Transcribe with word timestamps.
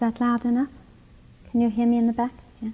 that 0.00 0.20
loud 0.20 0.44
enough? 0.46 0.70
Can 1.50 1.60
you 1.60 1.68
hear 1.68 1.86
me 1.86 1.98
in 1.98 2.06
the 2.06 2.12
back? 2.14 2.32
Yeah. 2.60 2.70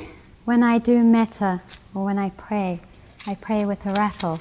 when 0.46 0.62
I 0.62 0.78
do 0.78 1.02
metta 1.02 1.60
or 1.94 2.04
when 2.06 2.18
I 2.18 2.30
pray, 2.30 2.80
I 3.26 3.34
pray 3.34 3.66
with 3.66 3.84
a 3.84 3.92
rattle. 3.92 4.38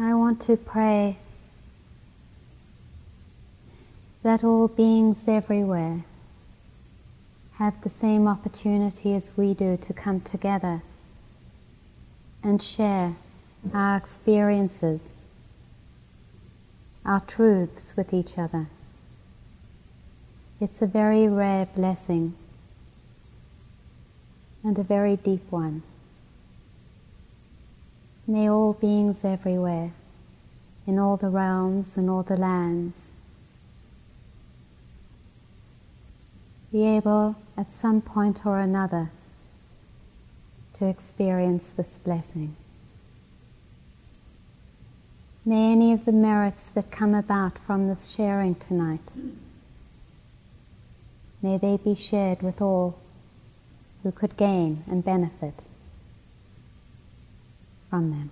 I 0.00 0.14
want 0.14 0.40
to 0.42 0.56
pray 0.56 1.18
that 4.42 4.48
all 4.48 4.66
beings 4.66 5.28
everywhere 5.28 6.04
have 7.54 7.80
the 7.82 7.88
same 7.88 8.26
opportunity 8.26 9.14
as 9.14 9.30
we 9.36 9.54
do 9.54 9.76
to 9.76 9.92
come 9.92 10.20
together 10.20 10.82
and 12.42 12.60
share 12.60 13.14
our 13.72 13.96
experiences, 13.96 15.12
our 17.04 17.20
truths 17.20 17.96
with 17.96 18.12
each 18.12 18.36
other. 18.36 18.66
It's 20.60 20.82
a 20.82 20.86
very 20.86 21.28
rare 21.28 21.66
blessing 21.66 22.34
and 24.64 24.76
a 24.76 24.82
very 24.82 25.16
deep 25.16 25.42
one. 25.50 25.82
May 28.26 28.48
all 28.48 28.72
beings 28.72 29.24
everywhere, 29.24 29.92
in 30.86 30.98
all 30.98 31.16
the 31.16 31.28
realms 31.28 31.96
and 31.96 32.10
all 32.10 32.24
the 32.24 32.36
lands, 32.36 33.11
be 36.72 36.86
able 36.86 37.36
at 37.56 37.70
some 37.70 38.00
point 38.00 38.46
or 38.46 38.58
another 38.58 39.10
to 40.72 40.88
experience 40.88 41.68
this 41.68 41.98
blessing. 41.98 42.56
May 45.44 45.72
any 45.72 45.92
of 45.92 46.06
the 46.06 46.12
merits 46.12 46.70
that 46.70 46.90
come 46.90 47.14
about 47.14 47.58
from 47.58 47.88
this 47.88 48.14
sharing 48.14 48.54
tonight, 48.54 49.12
may 51.42 51.58
they 51.58 51.76
be 51.76 51.94
shared 51.94 52.40
with 52.40 52.62
all 52.62 52.96
who 54.02 54.10
could 54.10 54.36
gain 54.36 54.82
and 54.88 55.04
benefit 55.04 55.54
from 57.90 58.08
them. 58.10 58.30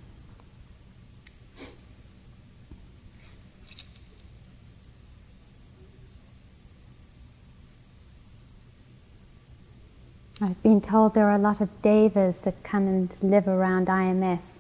I've 10.43 10.63
been 10.63 10.81
told 10.81 11.13
there 11.13 11.27
are 11.27 11.35
a 11.35 11.39
lot 11.39 11.61
of 11.61 11.69
devas 11.83 12.41
that 12.43 12.63
come 12.63 12.87
and 12.87 13.15
live 13.23 13.47
around 13.47 13.89
IMS 13.89 14.57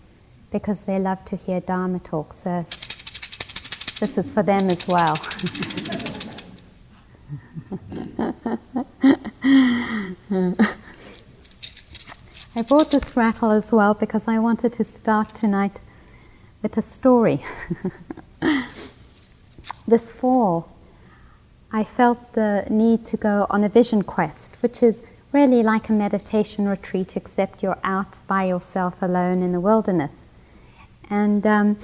because 0.52 0.82
they 0.82 0.98
love 0.98 1.24
to 1.24 1.36
hear 1.36 1.60
Dharma 1.60 2.00
talk, 2.00 2.34
so 2.34 2.64
this 3.98 4.18
is 4.18 4.30
for 4.30 4.42
them 4.42 4.68
as 4.68 4.86
well. 4.86 5.16
I 12.56 12.62
brought 12.68 12.90
this 12.90 13.16
rattle 13.16 13.50
as 13.50 13.72
well 13.72 13.94
because 13.94 14.28
I 14.28 14.38
wanted 14.38 14.74
to 14.74 14.84
start 14.84 15.30
tonight 15.30 15.80
with 16.60 16.76
a 16.76 16.82
story. 16.82 17.42
this 19.88 20.12
fall, 20.12 20.76
I 21.72 21.84
felt 21.84 22.34
the 22.34 22.66
need 22.68 23.06
to 23.06 23.16
go 23.16 23.46
on 23.48 23.64
a 23.64 23.70
vision 23.70 24.02
quest, 24.02 24.56
which 24.60 24.82
is 24.82 25.02
really 25.32 25.62
like 25.62 25.88
a 25.88 25.92
meditation 25.92 26.68
retreat, 26.68 27.16
except 27.16 27.62
you're 27.62 27.78
out 27.84 28.18
by 28.26 28.44
yourself 28.44 29.00
alone 29.02 29.42
in 29.42 29.52
the 29.52 29.60
wilderness. 29.60 30.12
And, 31.08 31.46
um, 31.46 31.78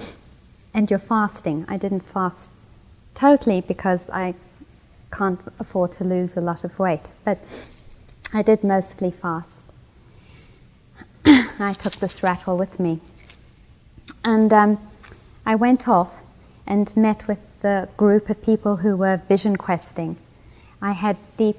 and 0.75 0.91
you're 0.91 0.99
fasting. 0.99 1.65
I 1.69 1.77
didn't 1.77 2.01
fast 2.01 2.51
totally 3.15 3.61
because 3.61 4.11
I 4.11 4.35
can't 5.12 5.41
afford 5.59 5.93
to 5.93 6.05
lose 6.05 6.37
a 6.37 6.41
lot 6.41 6.65
of 6.65 6.79
weight, 6.79 7.09
but 7.25 7.39
I 8.33 8.43
did 8.43 8.65
mostly 8.65 9.11
fast. 9.11 9.65
I 11.27 11.73
took 11.73 11.95
this 11.95 12.23
rattle 12.23 12.56
with 12.56 12.79
me. 12.79 13.01
And 14.25 14.53
um, 14.53 14.79
I 15.45 15.55
went 15.55 15.89
off 15.89 16.17
and 16.67 16.95
met 16.97 17.27
with 17.29 17.39
the 17.62 17.89
group 17.97 18.29
of 18.29 18.43
people 18.43 18.77
who 18.77 18.97
were 18.97 19.17
vision 19.29 19.56
questing. 19.56 20.17
I 20.83 20.93
had 20.93 21.17
deep 21.37 21.56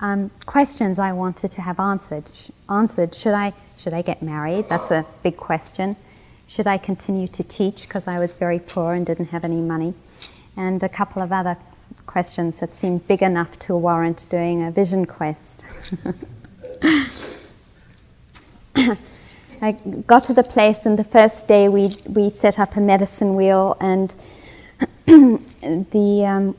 um, 0.00 0.30
questions 0.46 0.98
I 0.98 1.12
wanted 1.12 1.52
to 1.52 1.60
have 1.60 1.78
answered. 1.78 2.24
Answered. 2.68 3.14
Should 3.14 3.34
I 3.34 3.52
should 3.78 3.92
I 3.92 4.02
get 4.02 4.22
married? 4.22 4.68
That's 4.68 4.90
a 4.90 5.06
big 5.22 5.36
question. 5.36 5.96
Should 6.46 6.66
I 6.66 6.78
continue 6.78 7.28
to 7.28 7.42
teach 7.42 7.82
because 7.82 8.08
I 8.08 8.18
was 8.18 8.34
very 8.34 8.58
poor 8.58 8.94
and 8.94 9.06
didn't 9.06 9.26
have 9.26 9.44
any 9.44 9.60
money? 9.60 9.94
And 10.56 10.82
a 10.82 10.88
couple 10.88 11.22
of 11.22 11.32
other 11.32 11.56
questions 12.06 12.60
that 12.60 12.74
seemed 12.74 13.06
big 13.06 13.22
enough 13.22 13.58
to 13.60 13.76
warrant 13.76 14.26
doing 14.30 14.64
a 14.64 14.70
vision 14.70 15.06
quest. 15.06 15.64
I 19.62 19.72
got 20.06 20.24
to 20.24 20.32
the 20.32 20.42
place, 20.42 20.86
and 20.86 20.98
the 20.98 21.04
first 21.04 21.46
day 21.46 21.68
we 21.68 21.94
we 22.08 22.30
set 22.30 22.58
up 22.58 22.76
a 22.76 22.80
medicine 22.80 23.34
wheel, 23.36 23.76
and 23.80 24.14
the 25.06 26.24
um, 26.26 26.56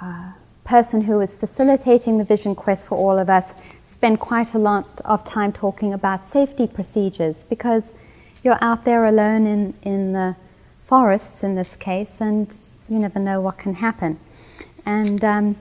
uh, 0.00 0.32
person 0.66 1.00
who 1.00 1.18
was 1.18 1.34
facilitating 1.34 2.18
the 2.18 2.24
vision 2.24 2.54
quest 2.54 2.88
for 2.88 2.98
all 2.98 3.18
of 3.18 3.30
us 3.30 3.62
spent 3.86 4.20
quite 4.20 4.52
a 4.54 4.58
lot 4.58 4.86
of 5.04 5.24
time 5.24 5.52
talking 5.52 5.94
about 5.94 6.26
safety 6.26 6.66
procedures 6.66 7.44
because 7.44 7.92
you're 8.42 8.58
out 8.60 8.84
there 8.84 9.06
alone 9.06 9.46
in 9.46 9.74
in 9.82 10.12
the 10.12 10.36
forests 10.86 11.42
in 11.42 11.56
this 11.56 11.74
case, 11.76 12.20
and 12.20 12.56
you 12.88 12.98
never 12.98 13.18
know 13.18 13.40
what 13.40 13.58
can 13.58 13.74
happen. 13.74 14.18
And 14.86 15.24
um, 15.24 15.56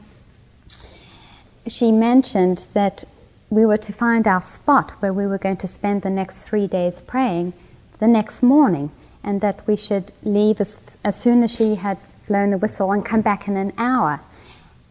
she 1.68 1.92
mentioned 1.92 2.68
that 2.74 3.04
we 3.50 3.66
were 3.66 3.78
to 3.78 3.92
find 3.92 4.28
our 4.28 4.42
spot 4.42 4.92
where 5.02 5.14
we 5.14 5.26
were 5.26 5.40
going 5.40 5.58
to 5.58 5.68
spend 5.68 6.04
the 6.04 6.10
next 6.10 6.42
three 6.42 6.68
days 6.68 7.02
praying 7.02 7.54
the 8.00 8.08
next 8.08 8.44
morning, 8.44 8.92
and 9.24 9.42
that 9.42 9.66
we 9.68 9.76
should 9.76 10.12
leave 10.24 10.62
as, 10.62 10.98
as 11.04 11.20
soon 11.20 11.42
as 11.42 11.52
she 11.52 11.76
had 11.76 11.98
blown 12.28 12.52
the 12.52 12.58
whistle 12.58 12.92
and 12.92 13.04
come 13.04 13.22
back 13.22 13.47
in 13.47 13.58
an 13.58 13.74
hour. 13.78 14.20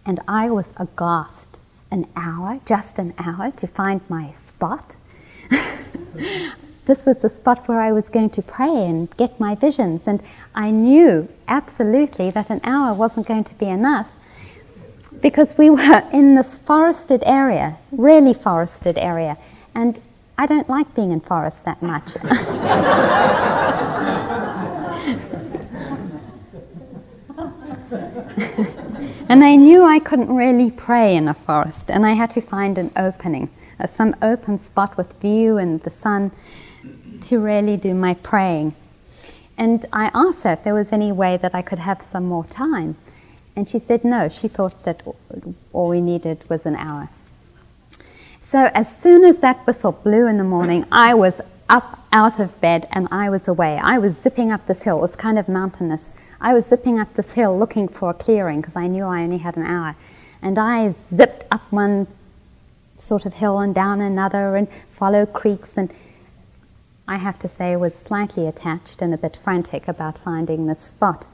And 0.06 0.20
I 0.28 0.50
was 0.50 0.72
aghast. 0.76 1.58
An 1.90 2.06
hour, 2.16 2.60
just 2.66 2.98
an 2.98 3.14
hour, 3.18 3.50
to 3.52 3.66
find 3.66 4.00
my 4.08 4.32
spot? 4.32 4.96
this 6.86 7.06
was 7.06 7.18
the 7.18 7.28
spot 7.28 7.68
where 7.68 7.80
I 7.80 7.92
was 7.92 8.08
going 8.08 8.30
to 8.30 8.42
pray 8.42 8.86
and 8.86 9.14
get 9.16 9.38
my 9.38 9.54
visions, 9.54 10.06
and 10.06 10.20
I 10.54 10.70
knew 10.70 11.28
absolutely 11.46 12.30
that 12.32 12.50
an 12.50 12.60
hour 12.64 12.94
wasn't 12.94 13.28
going 13.28 13.44
to 13.44 13.54
be 13.54 13.68
enough 13.68 14.10
because 15.22 15.56
we 15.56 15.70
were 15.70 16.02
in 16.12 16.34
this 16.34 16.54
forested 16.54 17.22
area, 17.24 17.76
really 17.92 18.34
forested 18.34 18.98
area, 18.98 19.38
and 19.74 20.00
I 20.36 20.46
don't 20.46 20.68
like 20.68 20.94
being 20.94 21.12
in 21.12 21.20
forest 21.20 21.64
that 21.64 21.80
much. 21.80 22.16
and 29.28 29.42
I 29.42 29.56
knew 29.56 29.84
I 29.84 29.98
couldn't 29.98 30.34
really 30.34 30.70
pray 30.70 31.16
in 31.16 31.28
a 31.28 31.34
forest, 31.34 31.90
and 31.90 32.04
I 32.04 32.12
had 32.12 32.30
to 32.30 32.40
find 32.40 32.78
an 32.78 32.90
opening, 32.96 33.48
uh, 33.80 33.86
some 33.86 34.14
open 34.22 34.58
spot 34.58 34.96
with 34.96 35.12
view 35.20 35.56
and 35.56 35.82
the 35.82 35.90
sun 35.90 36.30
to 37.22 37.38
really 37.38 37.76
do 37.76 37.94
my 37.94 38.14
praying. 38.14 38.74
And 39.56 39.86
I 39.92 40.10
asked 40.14 40.42
her 40.42 40.52
if 40.52 40.64
there 40.64 40.74
was 40.74 40.92
any 40.92 41.12
way 41.12 41.36
that 41.38 41.54
I 41.54 41.62
could 41.62 41.78
have 41.78 42.02
some 42.02 42.24
more 42.24 42.44
time. 42.44 42.96
And 43.56 43.68
she 43.68 43.78
said 43.78 44.04
no, 44.04 44.28
she 44.28 44.48
thought 44.48 44.82
that 44.84 45.02
all 45.72 45.88
we 45.88 46.00
needed 46.00 46.44
was 46.50 46.66
an 46.66 46.74
hour. 46.76 47.08
So 48.40 48.70
as 48.74 48.94
soon 48.94 49.24
as 49.24 49.38
that 49.38 49.66
whistle 49.66 49.92
blew 49.92 50.26
in 50.26 50.38
the 50.38 50.44
morning, 50.44 50.84
I 50.92 51.14
was 51.14 51.40
up 51.68 52.03
out 52.14 52.38
of 52.38 52.58
bed 52.60 52.86
and 52.92 53.08
I 53.10 53.28
was 53.28 53.48
away. 53.48 53.76
I 53.76 53.98
was 53.98 54.16
zipping 54.16 54.52
up 54.52 54.66
this 54.68 54.82
hill. 54.82 54.98
It 54.98 55.02
was 55.02 55.16
kind 55.16 55.36
of 55.36 55.48
mountainous. 55.48 56.10
I 56.40 56.54
was 56.54 56.64
zipping 56.64 57.00
up 57.00 57.12
this 57.14 57.32
hill 57.32 57.58
looking 57.58 57.88
for 57.88 58.10
a 58.10 58.14
clearing 58.14 58.60
because 58.60 58.76
I 58.76 58.86
knew 58.86 59.02
I 59.04 59.24
only 59.24 59.38
had 59.38 59.56
an 59.56 59.66
hour. 59.66 59.96
And 60.40 60.56
I 60.56 60.94
zipped 61.12 61.44
up 61.50 61.60
one 61.70 62.06
sort 62.98 63.26
of 63.26 63.34
hill 63.34 63.58
and 63.58 63.74
down 63.74 64.00
another 64.00 64.54
and 64.54 64.68
followed 64.92 65.32
creeks 65.32 65.76
and 65.76 65.92
I 67.08 67.16
have 67.18 67.38
to 67.40 67.48
say 67.48 67.74
was 67.74 67.94
slightly 67.96 68.46
attached 68.46 69.02
and 69.02 69.12
a 69.12 69.18
bit 69.18 69.36
frantic 69.36 69.88
about 69.88 70.16
finding 70.16 70.66
this 70.66 70.84
spot. 70.84 71.26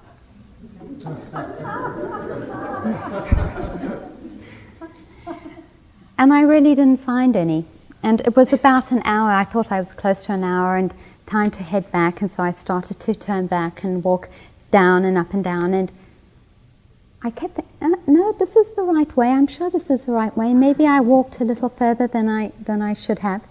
and 6.19 6.33
I 6.33 6.41
really 6.41 6.75
didn't 6.75 7.01
find 7.01 7.37
any. 7.37 7.67
And 8.03 8.21
it 8.23 8.37
was 8.37 8.53
about 8.53 8.93
an 8.93 9.03
hour. 9.05 9.31
I 9.31 9.45
thought 9.45 9.71
I 9.71 9.81
was 9.81 9.95
close 9.95 10.25
to 10.25 10.33
an 10.33 10.45
hour 10.45 10.77
and 10.77 10.95
time 11.27 11.51
to 11.53 11.63
head 11.63 11.91
back. 11.93 12.23
And 12.23 12.31
so 12.31 12.43
I 12.43 12.51
started 12.51 12.99
to 13.01 13.15
turn 13.15 13.47
back 13.47 13.85
and 13.85 14.03
walk 14.03 14.29
down 14.71 15.05
and 15.05 15.19
up 15.19 15.35
and 15.35 15.45
down. 15.45 15.75
And 15.75 15.93
I 17.23 17.31
kept 17.31 17.57
thinking, 17.57 17.75
uh, 17.83 17.97
no, 18.07 18.33
this 18.33 18.57
is 18.57 18.75
the 18.75 18.83
right 18.83 19.15
way. 19.17 19.29
I'm 19.29 19.47
sure 19.47 19.71
this 19.71 19.91
is 19.91 20.07
the 20.07 20.13
right 20.13 20.35
way. 20.37 20.55
Maybe 20.55 20.87
I 20.87 21.01
walked 21.01 21.41
a 21.41 21.45
little 21.45 21.69
further 21.69 22.07
than 22.07 22.29
I, 22.29 22.53
than 22.59 22.81
I 22.81 22.95
should 22.95 23.19
have. 23.19 23.43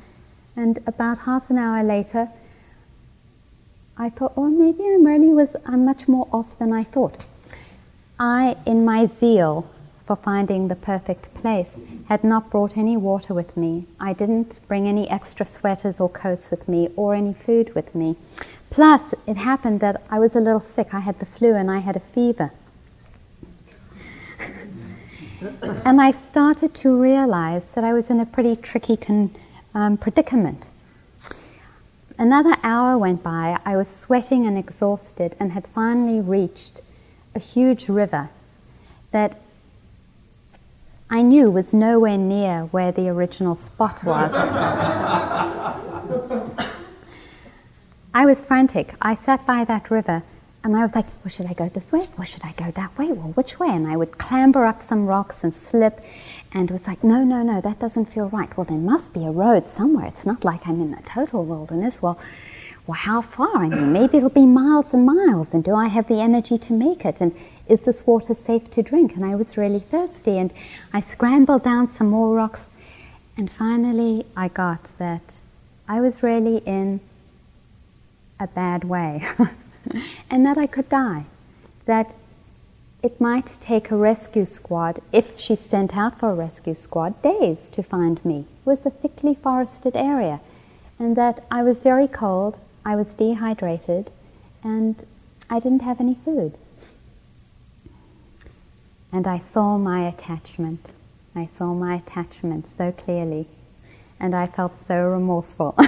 And 0.56 0.80
about 0.88 1.20
half 1.20 1.50
an 1.52 1.58
hour 1.58 1.84
later, 1.84 2.30
I 3.98 4.10
thought, 4.10 4.36
well, 4.36 4.50
maybe 4.50 4.84
I'm 4.84 5.06
really 5.06 5.30
was, 5.30 5.56
I'm 5.66 5.86
much 5.86 6.08
more 6.08 6.28
off 6.32 6.58
than 6.58 6.74
I 6.74 6.84
thought. 6.84 7.26
I, 8.20 8.58
in 8.66 8.84
my 8.84 9.06
zeal 9.06 9.70
for 10.10 10.16
finding 10.16 10.68
the 10.70 10.76
perfect 10.76 11.32
place, 11.36 11.76
had 12.08 12.24
not 12.24 12.50
brought 12.50 12.76
any 12.76 12.98
water 12.98 13.32
with 13.32 13.56
me. 13.56 13.86
I 14.00 14.12
didn't 14.14 14.60
bring 14.68 14.88
any 14.88 15.08
extra 15.08 15.46
sweaters 15.46 16.02
or 16.02 16.10
coats 16.10 16.50
with 16.50 16.68
me 16.68 16.90
or 16.96 17.14
any 17.14 17.32
food 17.32 17.76
with 17.76 17.94
me. 17.94 18.16
Plus, 18.72 19.04
it 19.28 19.38
happened 19.38 19.82
that 19.82 20.02
I 20.10 20.18
was 20.18 20.36
a 20.36 20.40
little 20.40 20.62
sick. 20.62 20.96
I 20.96 21.02
had 21.02 21.20
the 21.20 21.28
flu 21.28 21.54
and 21.54 21.70
I 21.70 21.78
had 21.78 21.96
a 21.96 22.00
fever. 22.00 22.52
and 25.86 26.02
I 26.02 26.10
started 26.10 26.74
to 26.74 27.00
realize 27.00 27.66
that 27.76 27.84
I 27.84 27.94
was 27.94 28.10
in 28.10 28.20
a 28.20 28.26
pretty 28.26 28.56
tricky 28.56 28.98
con- 28.98 29.36
um, 29.76 29.96
predicament. 29.96 30.70
Another 32.18 32.56
hour 32.64 32.98
went 32.98 33.22
by. 33.22 33.60
I 33.64 33.78
was 33.78 33.88
sweating 33.88 34.48
and 34.48 34.58
exhausted 34.58 35.36
and 35.40 35.52
had 35.52 35.68
finally 35.68 36.20
reached 36.20 36.82
a 37.36 37.40
huge 37.40 37.90
river 37.90 38.32
that 39.12 39.38
I 41.12 41.24
knew 41.24 41.50
was 41.50 41.74
nowhere 41.74 42.18
near 42.18 42.66
where 42.66 42.92
the 42.92 43.10
original 43.10 43.56
spot 43.56 44.04
was. 44.04 44.32
I 48.14 48.26
was 48.26 48.42
frantic. 48.42 48.94
I 49.02 49.16
sat 49.16 49.44
by 49.48 49.66
that 49.66 49.90
river 49.90 50.22
and 50.64 50.76
I 50.76 50.84
was 50.84 50.94
like, 50.94 51.06
well, 51.24 51.30
should 51.30 51.48
I 51.48 51.54
go 51.54 51.68
this 51.70 51.92
way? 51.92 52.02
Or 52.18 52.26
should 52.26 52.44
I 52.44 52.52
go 52.52 52.70
that 52.72 52.96
way? 52.98 53.08
Well, 53.08 53.32
which 53.34 53.60
way? 53.60 53.70
And 53.70 53.88
I 53.88 53.96
would 53.98 54.18
clamber 54.20 54.66
up 54.66 54.82
some 54.82 55.08
rocks 55.08 55.44
and 55.44 55.54
slip. 55.54 56.00
And 56.54 56.70
it 56.70 56.74
was 56.74 56.86
like, 56.86 57.04
no, 57.04 57.24
no, 57.24 57.42
no, 57.42 57.60
that 57.62 57.80
doesn't 57.80 58.06
feel 58.06 58.30
right. 58.30 58.56
Well, 58.56 58.66
there 58.66 58.78
must 58.78 59.14
be 59.14 59.26
a 59.26 59.32
road 59.32 59.68
somewhere. 59.68 60.06
It's 60.06 60.26
not 60.26 60.44
like 60.44 60.68
I'm 60.68 60.82
in 60.82 60.92
the 60.92 61.02
total 61.04 61.46
wilderness. 61.46 62.02
Well, 62.02 62.20
well, 62.90 62.98
how 62.98 63.22
far? 63.22 63.56
I 63.56 63.68
mean, 63.68 63.94
maybe 63.94 64.18
it'll 64.18 64.32
be 64.32 64.48
miles 64.48 64.96
and 64.96 65.06
miles. 65.06 65.54
And 65.54 65.64
do 65.64 65.76
I 65.76 65.88
have 65.90 66.08
the 66.08 66.20
energy 66.22 66.58
to 66.58 66.74
make 66.74 67.06
it? 67.06 67.22
And 67.22 67.36
is 67.68 67.82
this 67.82 68.08
water 68.08 68.34
safe 68.34 68.72
to 68.72 68.82
drink? 68.82 69.16
And 69.16 69.24
I 69.24 69.36
was 69.36 69.58
really 69.58 69.80
thirsty. 69.80 70.40
And 70.40 70.52
I 70.92 71.00
scrambled 71.00 71.64
down 71.64 71.92
some 71.92 72.10
more 72.10 72.34
rocks. 72.34 72.68
And 73.38 73.52
finally, 73.52 74.26
I 74.36 74.48
got 74.48 74.80
that 74.98 75.40
I 75.88 76.02
was 76.02 76.24
really 76.24 76.64
in 76.66 77.00
a 78.40 78.48
bad 78.48 78.84
way. 78.86 79.22
and 80.32 80.44
that 80.48 80.58
I 80.58 80.66
could 80.66 80.90
die. 80.90 81.26
That 81.86 82.16
it 83.04 83.22
might 83.22 83.56
take 83.62 83.92
a 83.92 83.96
rescue 83.96 84.46
squad, 84.46 85.00
if 85.12 85.38
she 85.40 85.56
sent 85.56 85.96
out 85.96 86.20
for 86.20 86.32
a 86.32 86.34
rescue 86.34 86.74
squad, 86.74 87.22
days 87.22 87.70
to 87.70 87.84
find 87.84 88.26
me. 88.26 88.40
It 88.40 88.66
was 88.66 88.84
a 88.84 88.90
thickly 88.90 89.36
forested 89.36 89.96
area. 89.96 90.42
And 90.98 91.16
that 91.16 91.46
I 91.52 91.62
was 91.62 91.82
very 91.82 92.08
cold, 92.08 92.58
I 92.86 92.96
was 92.96 93.14
dehydrated, 93.14 94.12
and 94.64 95.06
I 95.50 95.60
didn't 95.60 95.82
have 95.82 96.00
any 96.00 96.16
food. 96.16 96.58
And 99.12 99.28
I 99.28 99.42
saw 99.52 99.78
my 99.78 100.08
attachment. 100.08 100.92
I 101.36 101.50
saw 101.54 101.74
my 101.74 101.96
attachment 101.96 102.66
so 102.78 102.92
clearly. 102.92 103.48
And 104.20 104.36
I 104.36 104.48
felt 104.48 104.86
so 104.86 105.08
remorseful. 105.08 105.76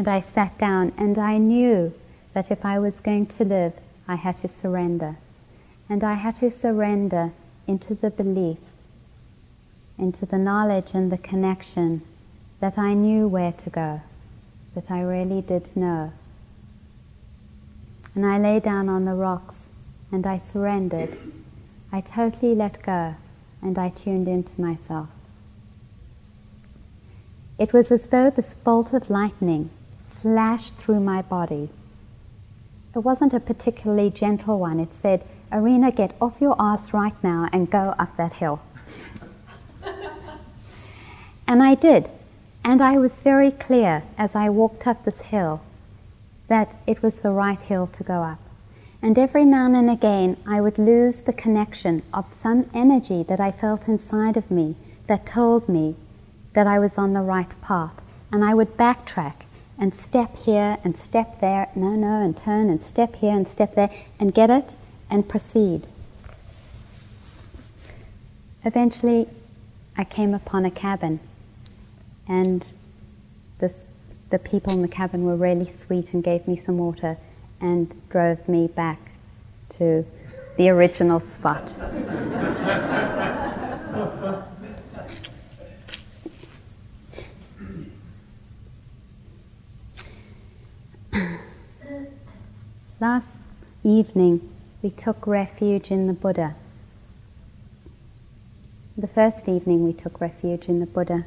And 0.00 0.08
I 0.08 0.22
sat 0.22 0.56
down 0.56 0.92
and 0.96 1.18
I 1.18 1.36
knew 1.36 1.92
that 2.32 2.50
if 2.50 2.64
I 2.64 2.78
was 2.78 3.00
going 3.00 3.26
to 3.26 3.44
live, 3.44 3.74
I 4.08 4.14
had 4.14 4.36
to 4.38 4.48
surrender. 4.48 5.16
And 5.88 6.02
I 6.04 6.14
had 6.14 6.36
to 6.36 6.50
surrender 6.50 7.32
into 7.66 7.94
the 7.94 8.10
belief, 8.10 8.56
into 9.98 10.24
the 10.24 10.38
knowledge 10.38 10.92
and 10.94 11.10
the 11.12 11.18
connection 11.18 12.00
that 12.60 12.78
I 12.78 12.94
knew 12.94 13.28
where 13.28 13.52
to 13.52 13.68
go, 13.68 14.00
that 14.74 14.90
I 14.90 15.02
really 15.02 15.42
did 15.42 15.76
know. 15.76 16.12
And 18.14 18.26
I 18.26 18.38
lay 18.38 18.60
down 18.60 18.88
on 18.88 19.04
the 19.04 19.14
rocks 19.14 19.68
and 20.12 20.26
I 20.26 20.38
surrendered. 20.38 21.16
I 21.92 22.00
totally 22.00 22.54
let 22.54 22.82
go 22.82 23.14
and 23.62 23.78
I 23.78 23.90
tuned 23.90 24.28
into 24.28 24.60
myself. 24.60 25.08
It 27.58 27.72
was 27.72 27.92
as 27.92 28.06
though 28.06 28.30
this 28.30 28.54
bolt 28.54 28.92
of 28.94 29.10
lightning 29.10 29.70
flashed 30.22 30.76
through 30.76 31.00
my 31.00 31.22
body. 31.22 31.68
It 32.94 33.00
wasn't 33.00 33.34
a 33.34 33.40
particularly 33.40 34.10
gentle 34.10 34.58
one. 34.58 34.80
It 34.80 34.94
said, 34.94 35.24
Arinna, 35.52 35.94
get 35.94 36.14
off 36.20 36.40
your 36.40 36.56
ass 36.58 36.92
right 36.94 37.14
now 37.22 37.48
and 37.52 37.70
go 37.70 37.94
up 37.98 38.16
that 38.16 38.32
hill. 38.32 38.60
and 41.46 41.62
I 41.62 41.74
did. 41.74 42.08
And 42.64 42.82
I 42.82 42.98
was 42.98 43.18
very 43.18 43.50
clear 43.50 44.02
as 44.18 44.34
I 44.34 44.48
walked 44.50 44.86
up 44.86 45.04
this 45.04 45.20
hill 45.22 45.60
that 46.48 46.74
it 46.86 47.02
was 47.02 47.20
the 47.20 47.30
right 47.30 47.60
hill 47.60 47.86
to 47.86 48.04
go 48.04 48.22
up. 48.22 48.38
And 49.02 49.18
every 49.18 49.44
now 49.44 49.66
and 49.72 49.88
again, 49.88 50.36
I 50.46 50.60
would 50.60 50.78
lose 50.78 51.22
the 51.22 51.32
connection 51.32 52.02
of 52.12 52.32
some 52.32 52.68
energy 52.74 53.22
that 53.24 53.40
I 53.40 53.50
felt 53.50 53.88
inside 53.88 54.36
of 54.36 54.50
me 54.50 54.76
that 55.06 55.24
told 55.24 55.68
me 55.68 55.96
that 56.52 56.66
I 56.66 56.78
was 56.78 56.98
on 56.98 57.14
the 57.14 57.22
right 57.22 57.48
path. 57.62 57.94
And 58.30 58.44
I 58.44 58.54
would 58.54 58.76
backtrack 58.76 59.44
and 59.78 59.94
step 59.94 60.36
here 60.36 60.76
and 60.84 60.96
step 60.96 61.40
there, 61.40 61.68
no, 61.74 61.90
no, 61.90 62.20
and 62.20 62.36
turn 62.36 62.68
and 62.68 62.82
step 62.82 63.16
here 63.16 63.34
and 63.34 63.48
step 63.48 63.74
there, 63.74 63.90
and 64.20 64.34
get 64.34 64.50
it 64.50 64.76
and 65.10 65.26
proceed. 65.26 65.86
Eventually, 68.64 69.26
I 69.96 70.04
came 70.04 70.34
upon 70.34 70.66
a 70.66 70.70
cabin, 70.70 71.20
and 72.30 72.72
this, 73.58 73.74
the 74.30 74.38
people 74.38 74.72
in 74.72 74.80
the 74.82 74.88
cabin 74.88 75.24
were 75.24 75.34
really 75.34 75.68
sweet 75.68 76.14
and 76.14 76.22
gave 76.22 76.46
me 76.46 76.56
some 76.56 76.78
water 76.78 77.16
and 77.60 77.92
drove 78.08 78.48
me 78.48 78.68
back 78.68 79.00
to 79.70 80.06
the 80.56 80.68
original 80.68 81.18
spot. 81.18 81.74
Last 93.00 93.26
evening, 93.82 94.48
we 94.82 94.90
took 94.90 95.26
refuge 95.26 95.90
in 95.90 96.06
the 96.06 96.12
Buddha. 96.12 96.54
The 98.96 99.08
first 99.08 99.48
evening, 99.48 99.84
we 99.84 99.92
took 99.92 100.20
refuge 100.20 100.68
in 100.68 100.78
the 100.78 100.86
Buddha. 100.86 101.24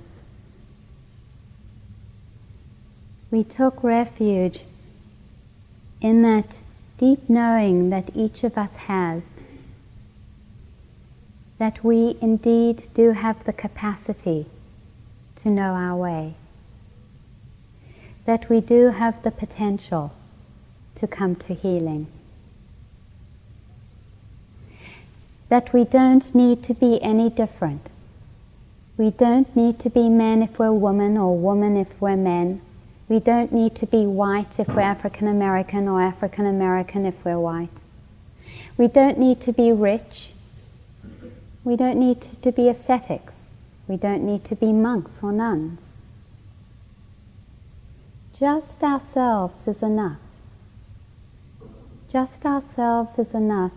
We 3.33 3.43
took 3.43 3.83
refuge 3.83 4.65
in 5.99 6.21
that 6.21 6.61
deep 6.99 7.27
knowing 7.27 7.89
that 7.89 8.15
each 8.15 8.43
of 8.43 8.59
us 8.59 8.75
has 8.75 9.27
that 11.57 11.83
we 11.83 12.15
indeed 12.21 12.83
do 12.93 13.13
have 13.13 13.43
the 13.45 13.53
capacity 13.53 14.45
to 15.37 15.49
know 15.49 15.73
our 15.73 15.95
way, 15.95 16.35
that 18.25 18.49
we 18.49 18.61
do 18.61 18.89
have 18.89 19.23
the 19.23 19.31
potential 19.31 20.13
to 20.93 21.07
come 21.07 21.35
to 21.37 21.55
healing. 21.55 22.05
That 25.49 25.73
we 25.73 25.85
don't 25.85 26.35
need 26.35 26.61
to 26.65 26.75
be 26.75 27.01
any 27.01 27.31
different. 27.31 27.89
We 28.95 29.09
don't 29.09 29.55
need 29.55 29.79
to 29.79 29.89
be 29.89 30.07
men 30.07 30.43
if 30.43 30.59
we're 30.59 30.71
women 30.71 31.17
or 31.17 31.35
women 31.35 31.75
if 31.75 31.99
we're 31.99 32.15
men. 32.15 32.61
We 33.09 33.19
don't 33.19 33.51
need 33.51 33.75
to 33.75 33.85
be 33.85 34.05
white 34.05 34.59
if 34.59 34.67
we're 34.69 34.81
African 34.81 35.27
American 35.27 35.87
or 35.87 36.01
African 36.01 36.45
American 36.45 37.05
if 37.05 37.23
we're 37.25 37.39
white. 37.39 37.81
We 38.77 38.87
don't 38.87 39.17
need 39.17 39.41
to 39.41 39.51
be 39.51 39.71
rich. 39.71 40.31
We 41.63 41.75
don't 41.75 41.97
need 41.97 42.21
to 42.21 42.51
be 42.51 42.69
ascetics. 42.69 43.43
We 43.87 43.97
don't 43.97 44.23
need 44.23 44.43
to 44.45 44.55
be 44.55 44.71
monks 44.71 45.21
or 45.21 45.31
nuns. 45.31 45.79
Just 48.37 48.83
ourselves 48.83 49.67
is 49.67 49.83
enough. 49.83 50.19
Just 52.09 52.45
ourselves 52.45 53.19
is 53.19 53.33
enough 53.33 53.71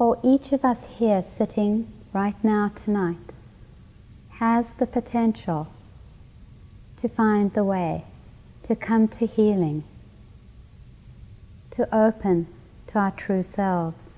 for 0.00 0.18
each 0.24 0.50
of 0.52 0.64
us 0.64 0.86
here 0.98 1.22
sitting 1.22 1.86
right 2.14 2.42
now 2.42 2.72
tonight 2.74 3.34
has 4.30 4.72
the 4.72 4.86
potential 4.86 5.68
to 7.00 7.08
find 7.08 7.52
the 7.54 7.64
way, 7.64 8.04
to 8.62 8.76
come 8.76 9.08
to 9.08 9.26
healing, 9.26 9.82
to 11.70 11.88
open 11.94 12.46
to 12.88 12.98
our 12.98 13.10
true 13.12 13.42
selves. 13.42 14.16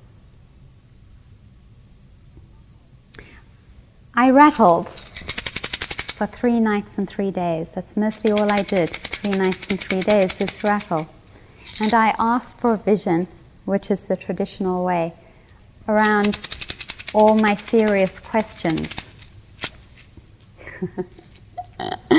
I 4.15 4.31
rattled 4.31 4.89
for 4.89 6.27
three 6.27 6.59
nights 6.61 6.99
and 6.99 7.09
three 7.09 7.31
days. 7.31 7.69
That's 7.75 7.97
mostly 7.97 8.33
all 8.33 8.51
I 8.51 8.63
did, 8.63 8.91
three 8.91 9.39
nights 9.39 9.71
and 9.71 9.81
three 9.81 10.01
days, 10.01 10.41
is 10.41 10.63
rattle. 10.65 11.07
and 11.83 11.95
I 11.95 12.15
asked 12.19 12.59
for 12.59 12.75
a 12.75 12.77
vision, 12.77 13.29
which 13.65 13.91
is 13.91 14.03
the 14.03 14.17
traditional 14.17 14.85
way, 14.85 15.15
around 15.89 16.39
all 17.15 17.37
my 17.37 17.55
serious 17.55 18.19
questions. 18.19 19.29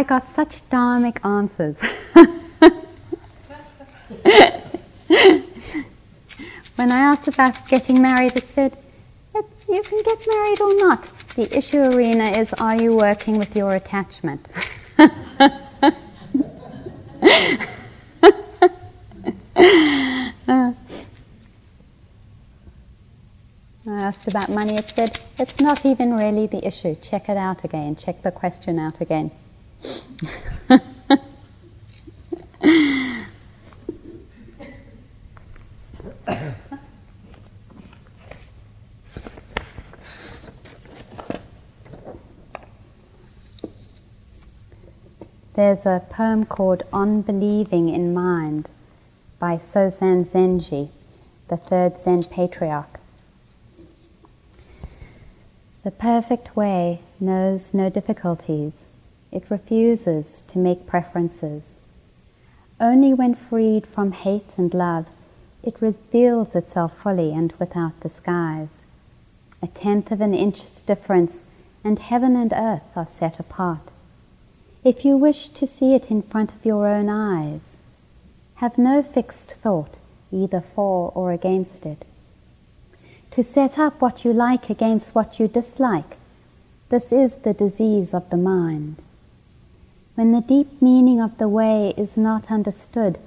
I 0.00 0.02
got 0.02 0.30
such 0.30 0.66
dharmic 0.70 1.22
answers. 1.26 1.78
when 6.76 6.90
I 6.90 7.00
asked 7.00 7.28
about 7.28 7.68
getting 7.68 8.00
married, 8.00 8.34
it 8.34 8.44
said, 8.44 8.78
you 9.34 9.82
can 9.82 10.02
get 10.02 10.26
married 10.26 10.60
or 10.62 10.74
not. 10.76 11.02
The 11.36 11.54
issue 11.54 11.82
Arinna 11.82 12.38
is 12.38 12.54
are 12.54 12.80
you 12.80 12.96
working 12.96 13.36
with 13.36 13.54
your 13.54 13.74
attachment? 13.74 14.48
Uh, 20.48 20.72
I 23.86 24.00
asked 24.00 24.26
about 24.26 24.48
money, 24.48 24.74
it 24.76 24.88
said, 24.88 25.18
it's 25.38 25.60
not 25.60 25.84
even 25.84 26.14
really 26.14 26.46
the 26.46 26.66
issue. 26.66 26.96
Check 27.02 27.28
it 27.28 27.36
out 27.36 27.62
again, 27.62 27.94
check 27.94 28.22
the 28.22 28.32
question 28.32 28.78
out 28.78 29.00
again. 29.00 29.30
There's 45.54 45.84
a 45.84 46.02
poem 46.08 46.46
called 46.46 46.84
On 46.92 47.20
Believing 47.20 47.88
in 47.90 48.14
Mind 48.14 48.68
by 49.38 49.56
Sosan 49.56 50.24
Zenji, 50.24 50.88
the 51.48 51.56
third 51.56 51.98
Zen 51.98 52.22
patriarch. 52.24 52.98
The 55.84 55.90
perfect 55.90 56.56
way 56.56 57.00
knows 57.20 57.74
no 57.74 57.90
difficulties. 57.90 58.86
It 59.32 59.50
refuses 59.50 60.42
to 60.48 60.58
make 60.58 60.86
preferences. 60.86 61.76
Only 62.80 63.14
when 63.14 63.34
freed 63.34 63.86
from 63.86 64.12
hate 64.12 64.58
and 64.58 64.72
love, 64.74 65.06
it 65.62 65.80
reveals 65.80 66.54
itself 66.54 66.96
fully 66.96 67.32
and 67.32 67.52
without 67.58 68.00
disguise. 68.00 68.80
A 69.62 69.66
tenth 69.66 70.10
of 70.10 70.20
an 70.20 70.34
inch's 70.34 70.82
difference, 70.82 71.44
and 71.84 71.98
heaven 71.98 72.34
and 72.34 72.52
earth 72.52 72.96
are 72.96 73.06
set 73.06 73.38
apart. 73.38 73.92
If 74.82 75.04
you 75.04 75.16
wish 75.16 75.48
to 75.50 75.66
see 75.66 75.94
it 75.94 76.10
in 76.10 76.22
front 76.22 76.54
of 76.54 76.64
your 76.64 76.88
own 76.88 77.08
eyes, 77.08 77.76
have 78.56 78.78
no 78.78 79.02
fixed 79.02 79.54
thought 79.54 80.00
either 80.32 80.60
for 80.60 81.12
or 81.14 81.32
against 81.32 81.84
it 81.84 82.04
to 83.30 83.42
set 83.44 83.78
up 83.78 84.00
what 84.00 84.24
you 84.24 84.32
like 84.32 84.70
against 84.70 85.14
what 85.14 85.38
you 85.38 85.46
dislike. 85.46 86.16
This 86.88 87.12
is 87.12 87.36
the 87.36 87.54
disease 87.54 88.12
of 88.12 88.28
the 88.30 88.36
mind. 88.36 88.96
When 90.16 90.32
the 90.32 90.40
deep 90.40 90.82
meaning 90.82 91.20
of 91.20 91.38
the 91.38 91.48
way 91.48 91.94
is 91.96 92.18
not 92.18 92.50
understood, 92.50 93.18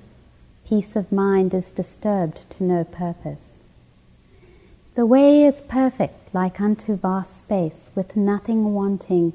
peace 0.66 0.96
of 0.96 1.12
mind 1.12 1.54
is 1.54 1.72
disturbed 1.72 2.50
to 2.52 2.64
no 2.64 2.84
purpose. 2.84 3.58
The 4.96 5.06
way 5.06 5.44
is 5.44 5.62
perfect, 5.62 6.34
like 6.36 6.62
unto 6.62 6.96
vast 6.96 7.38
space, 7.38 7.90
with 7.96 8.16
nothing 8.16 8.74
wanting, 8.74 9.34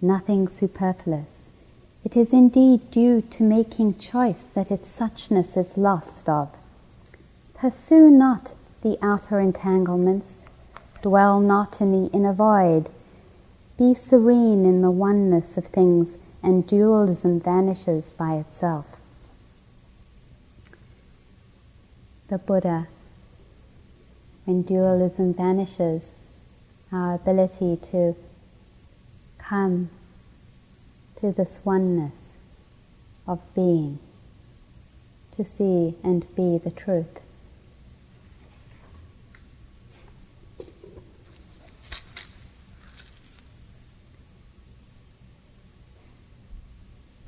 nothing 0.00 0.46
superfluous. 0.46 1.48
It 2.04 2.16
is 2.16 2.32
indeed 2.32 2.90
due 2.90 3.22
to 3.22 3.42
making 3.42 3.98
choice 3.98 4.44
that 4.44 4.70
its 4.70 4.88
suchness 4.88 5.56
is 5.56 5.76
lost 5.76 6.28
of. 6.28 6.48
Pursue 7.54 8.10
not 8.10 8.54
the 8.82 8.98
outer 9.02 9.40
entanglements, 9.40 10.42
dwell 11.02 11.40
not 11.40 11.80
in 11.80 11.92
the 11.92 12.10
inner 12.12 12.32
void. 12.32 12.88
Be 13.76 13.94
serene 13.94 14.64
in 14.64 14.80
the 14.80 14.90
oneness 14.90 15.58
of 15.58 15.66
things, 15.66 16.16
and 16.42 16.66
dualism 16.66 17.40
vanishes 17.40 18.10
by 18.10 18.36
itself. 18.36 18.86
The 22.28 22.38
Buddha, 22.38 22.88
when 24.44 24.62
dualism 24.62 25.34
vanishes, 25.34 26.14
our 26.92 27.14
ability 27.14 27.76
to 27.90 28.16
come 29.38 29.90
to 31.16 31.32
this 31.32 31.60
oneness 31.64 32.36
of 33.26 33.40
being, 33.54 33.98
to 35.32 35.44
see 35.44 35.96
and 36.02 36.26
be 36.34 36.58
the 36.58 36.70
truth. 36.70 37.19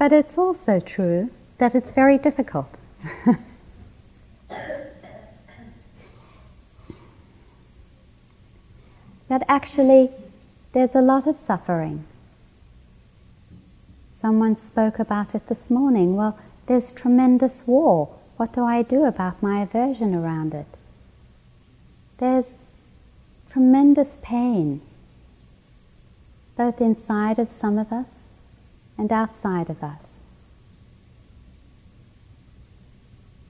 But 0.03 0.11
it's 0.13 0.37
also 0.37 0.81
true 0.81 1.31
that 1.59 1.77
it's 1.77 1.93
very 1.93 2.19
difficult. 2.19 2.67
that 9.29 9.45
actually 9.47 10.11
there's 10.73 10.97
a 10.97 11.01
lot 11.01 11.29
of 11.29 11.37
suffering. 11.37 12.03
Someone 14.17 14.57
spoke 14.59 14.99
about 14.99 15.37
it 15.37 15.47
this 15.47 15.71
morning. 15.71 16.17
Well, 16.17 16.37
there's 16.67 16.91
tremendous 16.91 17.65
war. 17.65 18.09
What 18.39 18.53
do 18.53 18.65
I 18.65 18.83
do 18.83 19.05
about 19.05 19.41
my 19.41 19.63
aversion 19.63 20.17
around 20.17 20.53
it? 20.53 20.67
There's 22.19 22.57
tremendous 23.53 24.19
pain, 24.21 24.81
both 26.57 26.81
inside 26.81 27.39
of 27.39 27.53
some 27.53 27.79
of 27.79 27.93
us 27.93 28.22
and 29.03 29.11
outside 29.11 29.69
of 29.69 29.83
us. 29.83 30.13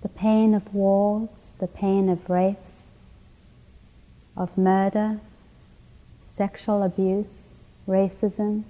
The 0.01 0.09
pain 0.09 0.55
of 0.55 0.73
wars, 0.75 1.29
the 1.59 1.67
pain 1.67 2.09
of 2.09 2.31
rapes, 2.31 2.85
of 4.35 4.57
murder, 4.57 5.21
sexual 6.25 6.83
abuse, 6.83 7.53
racism, 7.87 8.65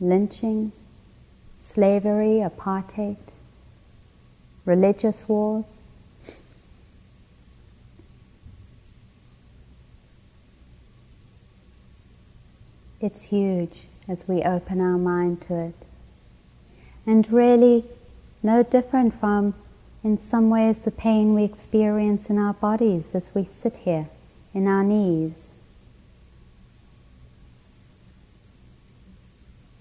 lynching, 0.00 0.70
slavery, 1.60 2.38
apartheid, 2.48 3.16
religious 4.64 5.28
wars. 5.28 5.74
It's 13.00 13.24
huge 13.24 13.89
as 14.10 14.26
we 14.26 14.42
open 14.42 14.80
our 14.80 14.98
mind 14.98 15.40
to 15.40 15.54
it. 15.54 15.74
And 17.06 17.30
really, 17.32 17.84
no 18.42 18.64
different 18.64 19.14
from, 19.14 19.54
in 20.02 20.18
some 20.18 20.50
ways, 20.50 20.78
the 20.78 20.90
pain 20.90 21.32
we 21.32 21.44
experience 21.44 22.28
in 22.28 22.36
our 22.36 22.54
bodies 22.54 23.14
as 23.14 23.30
we 23.34 23.44
sit 23.44 23.78
here, 23.78 24.08
in 24.52 24.66
our 24.66 24.82
knees, 24.82 25.52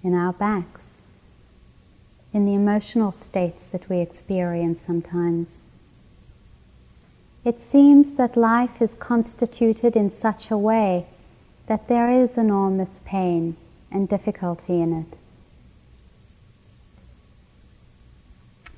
in 0.03 0.13
our 0.13 0.31
backs, 0.31 0.93
in 2.31 2.45
the 2.45 2.53
emotional 2.53 3.11
states 3.11 3.69
that 3.69 3.89
we 3.89 3.97
experience 3.99 4.79
sometimes. 4.79 5.59
It 7.43 7.59
seems 7.59 8.15
that 8.17 8.37
life 8.37 8.79
is 8.79 8.93
constituted 8.93 9.95
in 9.95 10.11
such 10.11 10.51
a 10.51 10.57
way 10.57 11.07
that 11.65 11.87
there 11.87 12.11
is 12.11 12.37
enormous 12.37 13.01
pain 13.03 13.55
and 13.91 14.07
difficulty 14.07 14.81
in 14.81 14.93
it. 14.93 15.17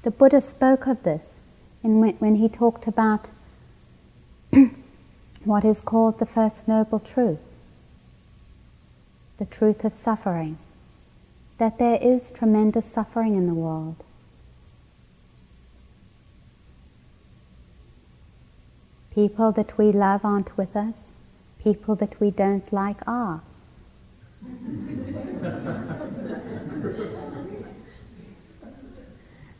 The 0.03 0.11
Buddha 0.11 0.41
spoke 0.41 0.87
of 0.87 1.03
this 1.03 1.35
in 1.83 2.01
when 2.01 2.35
he 2.35 2.49
talked 2.49 2.87
about 2.87 3.31
what 5.43 5.63
is 5.63 5.81
called 5.81 6.19
the 6.19 6.25
First 6.25 6.67
Noble 6.67 6.99
Truth, 6.99 7.39
the 9.37 9.45
truth 9.45 9.83
of 9.85 9.93
suffering, 9.93 10.57
that 11.57 11.77
there 11.77 11.99
is 12.01 12.31
tremendous 12.31 12.85
suffering 12.85 13.35
in 13.35 13.47
the 13.47 13.53
world. 13.53 14.03
People 19.13 19.51
that 19.51 19.77
we 19.77 19.91
love 19.91 20.23
aren't 20.23 20.57
with 20.57 20.75
us, 20.75 21.05
people 21.61 21.95
that 21.95 22.19
we 22.19 22.31
don't 22.31 22.71
like 22.71 23.07
are. 23.07 23.41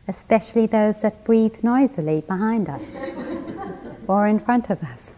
Especially 0.08 0.68
those 0.68 1.02
that 1.02 1.24
breathe 1.24 1.64
noisily 1.64 2.22
behind 2.22 2.68
us 2.70 2.82
or 4.08 4.28
in 4.28 4.40
front 4.40 4.70
of 4.70 4.84
us. 4.84 5.12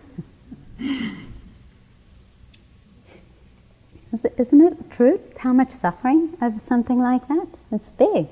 Isn't 4.38 4.62
it 4.62 4.92
true? 4.92 5.20
how 5.40 5.52
much 5.52 5.72
suffering 5.72 6.38
over 6.42 6.60
something 6.64 7.00
like 7.00 7.28
that? 7.28 7.48
It's 7.72 7.90
big. 7.90 8.28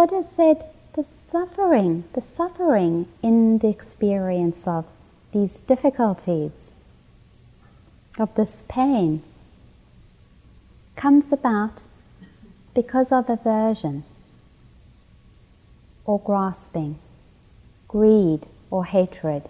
Buddha 0.00 0.26
said 0.26 0.64
the 0.94 1.04
suffering, 1.30 2.04
the 2.14 2.22
suffering 2.22 3.06
in 3.22 3.58
the 3.58 3.68
experience 3.68 4.66
of 4.66 4.86
these 5.30 5.60
difficulties, 5.60 6.70
of 8.18 8.34
this 8.34 8.64
pain, 8.66 9.22
comes 10.96 11.30
about 11.34 11.82
because 12.72 13.12
of 13.12 13.28
aversion 13.28 14.04
or 16.06 16.18
grasping, 16.18 16.98
greed 17.86 18.46
or 18.70 18.86
hatred. 18.86 19.42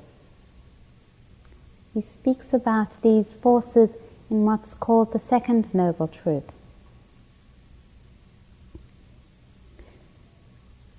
He 1.94 2.00
speaks 2.00 2.52
about 2.52 3.00
these 3.02 3.32
forces 3.32 3.96
in 4.28 4.44
what's 4.46 4.74
called 4.74 5.12
the 5.12 5.20
second 5.20 5.72
noble 5.72 6.08
truth. 6.08 6.50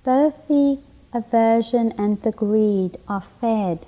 Both 0.04 0.48
the 0.48 0.78
aversion 1.12 1.92
and 1.96 2.20
the 2.22 2.32
greed 2.32 2.96
are 3.06 3.20
fed, 3.20 3.86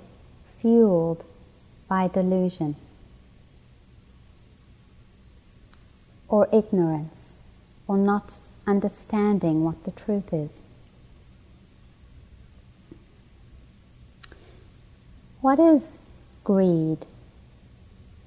fueled 0.61 1.25
by 1.88 2.09
delusion 2.09 2.76
or 6.28 6.49
ignorance 6.52 7.35
or 7.88 7.97
not 7.97 8.38
understanding 8.66 9.64
what 9.64 9.85
the 9.85 9.90
truth 9.90 10.33
is. 10.33 10.62
What 15.40 15.59
is 15.59 15.99
greed? 16.44 17.04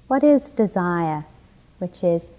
What 0.06 0.22
is 0.22 0.50
desire, 0.50 1.24
which 1.78 2.04
is 2.04 2.32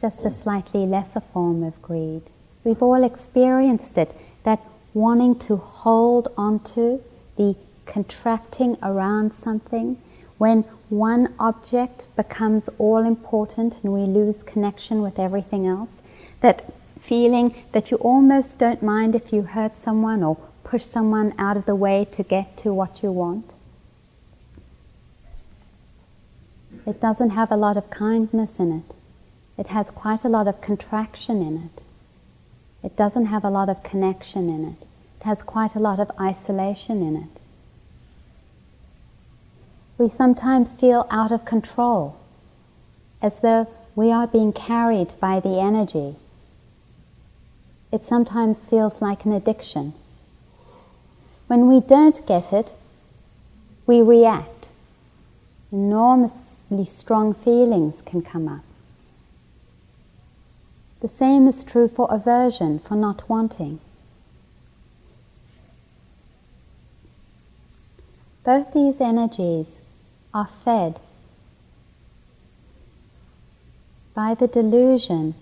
just 0.00 0.24
a 0.24 0.30
slightly 0.30 0.84
lesser 0.84 1.20
form 1.20 1.62
of 1.62 1.80
greed? 1.80 2.22
We've 2.64 2.82
all 2.82 3.02
experienced 3.02 3.96
it 3.96 4.14
that 4.44 4.60
wanting 4.94 5.38
to 5.38 5.56
hold 5.56 6.28
onto 6.36 7.00
the 7.36 7.54
contracting 7.86 8.76
around 8.82 9.32
something 9.32 9.96
when 10.38 10.62
one 10.88 11.34
object 11.38 12.06
becomes 12.16 12.68
all 12.78 13.04
important 13.04 13.82
and 13.82 13.92
we 13.92 14.00
lose 14.00 14.42
connection 14.42 15.02
with 15.02 15.18
everything 15.18 15.66
else 15.66 16.00
that 16.40 16.64
feeling 16.98 17.54
that 17.72 17.90
you 17.90 17.96
almost 17.98 18.58
don't 18.58 18.82
mind 18.82 19.14
if 19.14 19.32
you 19.32 19.42
hurt 19.42 19.76
someone 19.76 20.22
or 20.22 20.36
push 20.64 20.82
someone 20.82 21.32
out 21.38 21.56
of 21.56 21.64
the 21.66 21.74
way 21.74 22.04
to 22.04 22.22
get 22.22 22.56
to 22.56 22.72
what 22.72 23.02
you 23.02 23.10
want 23.10 23.54
It 26.88 27.02
doesn't 27.02 27.30
have 27.30 27.52
a 27.52 27.56
lot 27.56 27.76
of 27.76 27.90
kindness 27.90 28.58
in 28.58 28.72
it. 28.72 28.94
It 29.58 29.66
has 29.66 29.90
quite 29.90 30.24
a 30.24 30.28
lot 30.30 30.48
of 30.48 30.62
contraction 30.62 31.42
in 31.42 31.64
it. 31.66 31.84
It 32.82 32.96
doesn't 32.96 33.26
have 33.26 33.44
a 33.44 33.50
lot 33.50 33.68
of 33.68 33.82
connection 33.82 34.48
in 34.48 34.64
it. 34.64 34.86
It 35.20 35.24
has 35.24 35.42
quite 35.42 35.74
a 35.74 35.80
lot 35.80 35.98
of 35.98 36.10
isolation 36.20 37.02
in 37.02 37.16
it. 37.16 37.40
We 39.98 40.08
sometimes 40.08 40.74
feel 40.76 41.06
out 41.10 41.32
of 41.32 41.44
control, 41.44 42.16
as 43.20 43.40
though 43.40 43.66
we 43.96 44.12
are 44.12 44.28
being 44.28 44.52
carried 44.52 45.14
by 45.18 45.40
the 45.40 45.60
energy. 45.60 46.14
It 47.90 48.04
sometimes 48.04 48.58
feels 48.68 49.02
like 49.02 49.24
an 49.24 49.32
addiction. 49.32 49.92
When 51.48 51.66
we 51.66 51.80
don't 51.80 52.24
get 52.26 52.52
it, 52.52 52.74
we 53.86 54.02
react. 54.02 54.70
Enormously 55.72 56.84
strong 56.84 57.34
feelings 57.34 58.02
can 58.02 58.22
come 58.22 58.46
up. 58.46 58.67
The 61.00 61.08
same 61.08 61.46
is 61.46 61.62
true 61.62 61.88
for 61.88 62.08
aversion, 62.10 62.80
for 62.80 62.96
not 62.96 63.28
wanting. 63.28 63.78
Both 68.44 68.72
these 68.72 69.00
energies 69.00 69.80
are 70.34 70.48
fed 70.64 70.98
by 74.14 74.34
the 74.34 74.48
delusion 74.48 75.34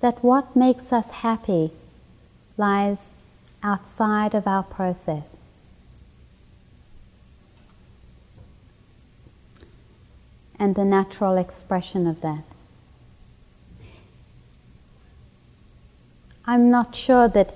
that 0.00 0.24
what 0.24 0.56
makes 0.56 0.92
us 0.92 1.10
happy 1.10 1.72
lies 2.56 3.10
outside 3.62 4.34
of 4.34 4.46
our 4.46 4.62
process. 4.62 5.24
and 10.60 10.74
the 10.74 10.84
natural 10.84 11.38
expression 11.38 12.06
of 12.06 12.20
that. 12.20 12.44
I'm 16.46 16.70
not 16.70 16.94
sure 16.94 17.28
that 17.28 17.54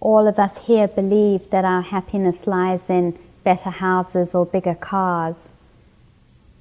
all 0.00 0.26
of 0.26 0.38
us 0.38 0.66
here 0.66 0.86
believe 0.86 1.50
that 1.50 1.64
our 1.64 1.82
happiness 1.82 2.46
lies 2.46 2.90
in 2.90 3.18
better 3.42 3.70
houses 3.70 4.34
or 4.34 4.46
bigger 4.46 4.74
cars. 4.74 5.52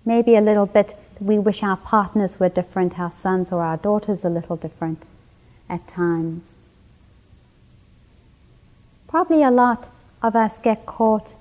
Maybe 0.05 0.35
a 0.35 0.41
little 0.41 0.65
bit 0.65 0.95
we 1.19 1.39
wish 1.39 1.63
our 1.63 1.77
partners 1.77 2.39
were 2.39 2.49
different, 2.49 2.99
our 2.99 3.11
sons 3.11 3.51
or 3.51 3.63
our 3.63 3.77
daughters 3.77 4.25
a 4.25 4.29
little 4.29 4.55
different 4.55 5.03
at 5.69 5.87
times. 5.87 6.43
Probably 9.07 9.43
a 9.43 9.51
lot 9.51 9.89
of 10.21 10.35
us 10.35 10.57
get 10.57 10.85
caught 10.85 11.35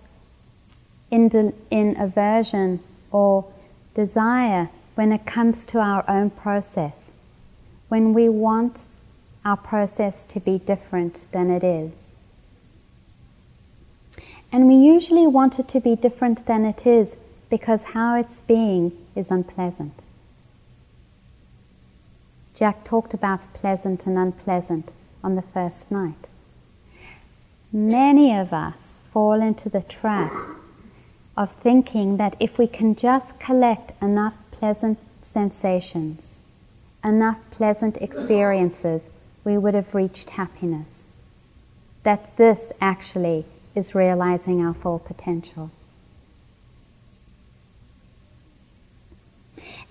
in, 1.10 1.28
de- 1.28 1.54
in 1.70 1.96
aversion 1.98 2.80
or 3.10 3.46
desire 3.94 4.68
when 4.94 5.10
it 5.10 5.24
comes 5.24 5.64
to 5.66 5.78
our 5.78 6.04
own 6.08 6.30
process, 6.30 7.10
when 7.88 8.12
we 8.12 8.28
want 8.28 8.86
our 9.44 9.56
process 9.56 10.22
to 10.24 10.40
be 10.40 10.58
different 10.58 11.26
than 11.32 11.50
it 11.50 11.64
is. 11.64 11.92
And 14.52 14.68
we 14.68 14.74
usually 14.74 15.26
want 15.26 15.58
it 15.58 15.68
to 15.68 15.80
be 15.80 15.96
different 15.96 16.46
than 16.46 16.64
it 16.64 16.86
is 16.86 17.16
because 17.48 17.92
how 17.94 18.16
it's 18.16 18.42
being 18.42 18.92
is 19.16 19.30
unpleasant. 19.30 19.94
Jack 22.54 22.84
talked 22.84 23.14
about 23.14 23.46
pleasant 23.54 24.06
and 24.06 24.18
unpleasant 24.18 24.92
on 25.24 25.36
the 25.36 25.42
first 25.42 25.90
night. 25.90 26.28
Many 27.72 28.36
of 28.36 28.52
us 28.52 28.94
fall 29.10 29.40
into 29.40 29.70
the 29.70 29.82
trap 29.82 30.32
of 31.36 31.52
thinking 31.52 32.18
that 32.18 32.36
if 32.38 32.58
we 32.58 32.66
can 32.66 32.94
just 32.94 33.40
collect 33.40 33.92
enough 34.02 34.36
pleasant 34.50 34.98
sensations, 35.22 36.38
enough 37.02 37.38
pleasant 37.50 37.96
experiences, 37.96 39.08
we 39.44 39.58
would 39.58 39.74
have 39.74 39.94
reached 39.94 40.30
happiness. 40.30 41.04
That 42.02 42.36
this 42.36 42.72
actually 42.80 43.44
is 43.74 43.94
realizing 43.94 44.64
our 44.64 44.74
full 44.74 44.98
potential. 44.98 45.70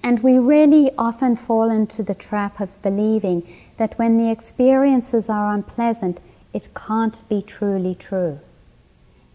And 0.04 0.22
we 0.22 0.38
really 0.38 0.92
often 0.98 1.36
fall 1.36 1.70
into 1.70 2.04
the 2.04 2.16
trap 2.16 2.60
of 2.60 2.82
believing 2.82 3.48
that 3.78 3.98
when 3.98 4.18
the 4.18 4.32
experiences 4.32 5.30
are 5.30 5.54
unpleasant, 5.54 6.20
it 6.54 6.70
can't 6.74 7.22
be 7.30 7.42
truly 7.42 7.96
true 7.96 8.40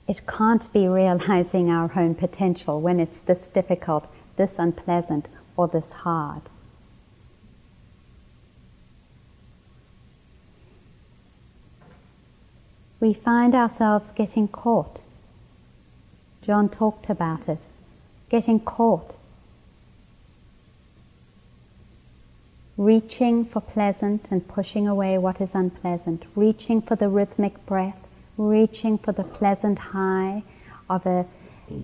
it 0.09 0.27
can't 0.27 0.73
be 0.73 0.87
realizing 1.01 1.71
our 1.71 1.91
own 1.99 2.15
potential 2.15 2.81
when 2.81 3.01
it's 3.01 3.21
this 3.21 3.49
difficult, 3.49 4.07
this 4.37 4.59
unpleasant, 4.59 5.29
or 5.57 5.69
this 5.69 5.93
hard. 5.93 6.43
We 13.01 13.13
find 13.13 13.55
ourselves 13.55 14.11
getting 14.13 14.49
caught. 14.49 15.03
John 16.43 16.69
talked 16.69 17.11
about 17.11 17.49
it. 17.49 17.67
Getting 18.29 18.61
caught. 18.61 19.17
Reaching 22.77 23.45
for 23.45 23.61
pleasant 23.61 24.31
and 24.31 24.47
pushing 24.47 24.87
away 24.87 25.19
what 25.19 25.41
is 25.41 25.55
unpleasant. 25.55 26.25
Reaching 26.35 26.81
for 26.83 26.97
the 26.97 27.09
rhythmic 27.09 27.65
breath 27.67 28.07
reaching 28.37 28.99
for 28.99 29.13
the 29.13 29.25
pleasant 29.25 29.79
high 29.79 30.43
of 30.91 31.07
a 31.07 31.27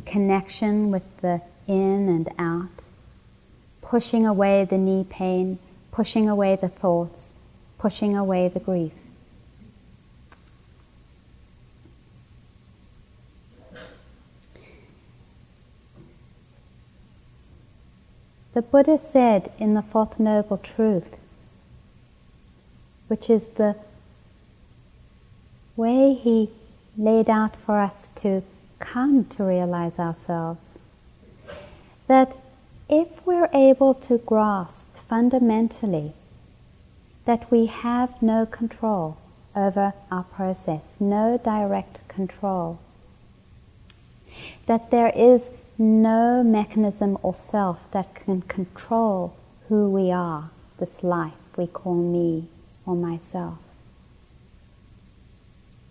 connection 0.05 0.91
with 0.91 1.03
the 1.21 1.41
in 1.67 2.09
and 2.09 2.29
out, 2.39 2.69
pushing 3.81 4.27
away 4.27 4.65
the 4.65 4.79
knee 4.79 5.07
pain, 5.09 5.59
pushing 5.91 6.29
away 6.29 6.57
the 6.57 6.69
thoughts, 6.69 7.33
pushing 7.79 8.17
away 8.17 8.49
the 8.49 8.61
grief. 8.61 8.93
The 18.55 18.63
Buddha 18.63 18.99
said 18.99 19.51
in 19.59 19.75
the 19.75 19.83
Fourth 19.83 20.21
Noble 20.21 20.59
Truth 20.59 21.17
which 23.13 23.29
is 23.29 23.49
the 23.49 23.77
way 25.77 26.15
He 26.15 26.49
laid 26.97 27.29
out 27.29 27.55
for 27.55 27.79
us 27.79 28.09
to 28.15 28.43
come 28.79 29.27
to 29.27 29.45
realize 29.45 29.99
ourselves. 29.99 30.79
That 32.07 32.37
if 32.89 33.27
we're 33.27 33.51
able 33.53 33.93
to 34.09 34.17
grasp 34.17 34.87
fundamentally 34.97 36.15
that 37.27 37.51
we 37.51 37.67
have 37.67 38.23
no 38.23 38.47
control 38.47 39.19
over 39.55 39.93
our 40.11 40.25
process, 40.25 40.97
no 40.99 41.39
direct 41.45 42.07
control, 42.09 42.79
that 44.65 44.91
there 44.91 45.13
is 45.15 45.51
no 45.83 46.45
mechanism 46.45 47.19
or 47.23 47.35
self 47.35 47.91
that 47.91 48.15
can 48.15 48.41
control 48.43 49.35
who 49.69 49.91
we 49.91 50.13
are, 50.13 50.49
this 50.79 51.03
life 51.03 51.33
we 51.57 51.67
call 51.67 51.97
me 51.97 52.47
or 52.87 52.95
myself. 52.95 53.59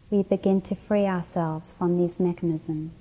We 0.10 0.24
begin 0.24 0.62
to 0.62 0.76
free 0.76 1.06
ourselves 1.06 1.74
from 1.74 1.98
these 1.98 2.20
mechanisms. 2.20 2.94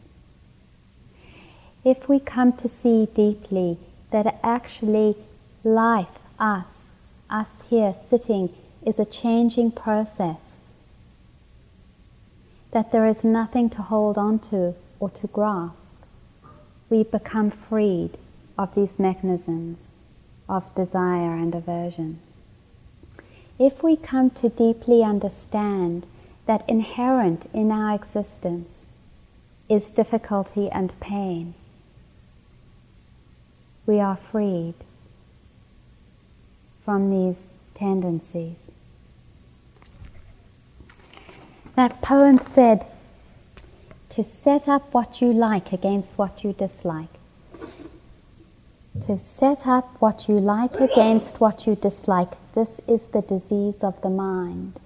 If 1.85 2.09
we 2.09 2.18
come 2.20 2.53
to 2.55 2.68
see 2.68 3.07
deeply 3.14 3.79
that 4.11 4.40
actually 4.42 5.16
life, 5.62 6.18
us, 6.38 6.88
us 7.31 7.62
here 7.68 7.94
sitting, 8.09 8.53
is 8.85 8.98
a 8.98 9.05
changing 9.05 9.70
process, 9.70 10.59
that 12.72 12.90
there 12.90 13.07
is 13.07 13.24
nothing 13.24 13.70
to 13.70 13.83
hold 13.83 14.18
on 14.18 14.38
to 14.38 14.74
or 14.98 15.11
to 15.11 15.26
grasp, 15.29 15.79
we 16.90 17.05
become 17.05 17.50
freed 17.50 18.11
of 18.59 18.74
these 18.74 18.98
mechanisms 18.98 19.88
of 20.48 20.74
desire 20.74 21.35
and 21.35 21.55
aversion. 21.55 22.18
If 23.59 23.83
we 23.83 23.96
come 23.96 24.31
to 24.31 24.48
deeply 24.48 25.03
understand 25.05 26.05
that 26.46 26.68
inherent 26.68 27.46
in 27.55 27.70
our 27.70 27.94
existence 27.94 28.87
is 29.68 29.90
difficulty 29.90 30.68
and 30.70 30.98
pain, 30.98 31.55
we 33.87 34.00
are 34.00 34.16
freed 34.16 34.74
from 36.85 37.11
these 37.11 37.46
tendencies. 37.74 38.72
That 41.76 42.03
poem 42.03 42.40
said, 42.40 42.85
to 44.10 44.24
set 44.24 44.68
up 44.68 44.92
what 44.92 45.20
you 45.20 45.32
like 45.32 45.72
against 45.72 46.18
what 46.18 46.42
you 46.42 46.52
dislike. 46.52 47.08
To 49.02 49.16
set 49.16 49.68
up 49.68 50.00
what 50.00 50.28
you 50.28 50.34
like 50.40 50.74
against 50.80 51.40
what 51.40 51.66
you 51.66 51.76
dislike. 51.76 52.32
This 52.54 52.80
is 52.88 53.02
the 53.02 53.22
disease 53.22 53.84
of 53.84 54.00
the 54.02 54.10
mind. 54.10 54.80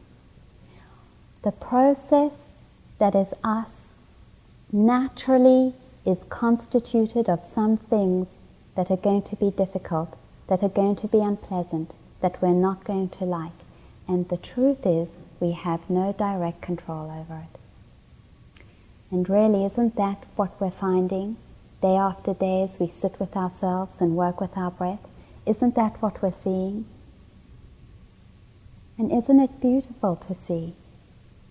The 1.43 1.53
process 1.53 2.35
that 2.99 3.15
is 3.15 3.33
us 3.43 3.89
naturally 4.71 5.73
is 6.05 6.25
constituted 6.25 7.31
of 7.31 7.47
some 7.47 7.79
things 7.79 8.41
that 8.77 8.91
are 8.91 8.99
going 8.99 9.23
to 9.23 9.37
be 9.37 9.51
difficult, 9.51 10.19
that 10.49 10.63
are 10.63 10.69
going 10.69 10.97
to 10.97 11.07
be 11.07 11.21
unpleasant, 11.21 11.95
that 12.21 12.43
we're 12.43 12.51
not 12.51 12.85
going 12.85 13.09
to 13.09 13.25
like. 13.25 13.53
And 14.07 14.29
the 14.29 14.37
truth 14.37 14.85
is, 14.85 15.17
we 15.41 15.53
have 15.53 15.89
no 15.89 16.13
direct 16.13 16.61
control 16.61 17.11
over 17.11 17.41
it. 17.41 17.64
And 19.15 19.31
really, 19.31 19.65
isn't 19.65 19.95
that 19.95 20.25
what 20.35 20.61
we're 20.61 20.73
finding 20.73 21.37
day 21.81 21.95
after 21.95 22.35
day 22.35 22.65
as 22.65 22.81
we 22.81 22.89
sit 22.89 23.21
with 23.21 23.37
ourselves 23.37 24.01
and 24.01 24.17
work 24.17 24.41
with 24.41 24.59
our 24.59 24.73
breath? 24.73 25.07
Isn't 25.47 25.77
that 25.77 26.03
what 26.03 26.21
we're 26.21 26.33
seeing? 26.33 26.85
And 28.99 29.13
isn't 29.13 29.39
it 29.39 29.61
beautiful 29.61 30.17
to 30.17 30.35
see? 30.35 30.75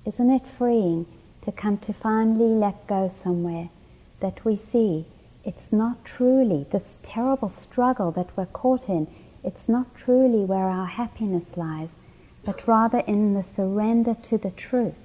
Isn't 0.03 0.29
it 0.29 0.45
freeing 0.45 1.05
to 1.43 1.53
come 1.53 1.77
to 1.77 1.93
finally 1.93 2.53
let 2.53 2.85
go 2.85 3.09
somewhere 3.09 3.69
that 4.19 4.43
we 4.43 4.57
see 4.57 5.05
it's 5.45 5.71
not 5.71 6.03
truly 6.03 6.65
this 6.69 6.97
terrible 7.01 7.47
struggle 7.47 8.11
that 8.11 8.35
we're 8.35 8.45
caught 8.47 8.89
in, 8.89 9.07
it's 9.41 9.69
not 9.69 9.95
truly 9.95 10.43
where 10.43 10.67
our 10.67 10.87
happiness 10.87 11.55
lies, 11.55 11.95
but 12.43 12.67
rather 12.67 12.99
in 13.07 13.33
the 13.33 13.43
surrender 13.43 14.15
to 14.15 14.37
the 14.37 14.51
truth 14.51 15.02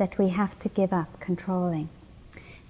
that 0.00 0.16
we 0.16 0.30
have 0.30 0.58
to 0.58 0.66
give 0.70 0.94
up 0.94 1.20
controlling, 1.20 1.86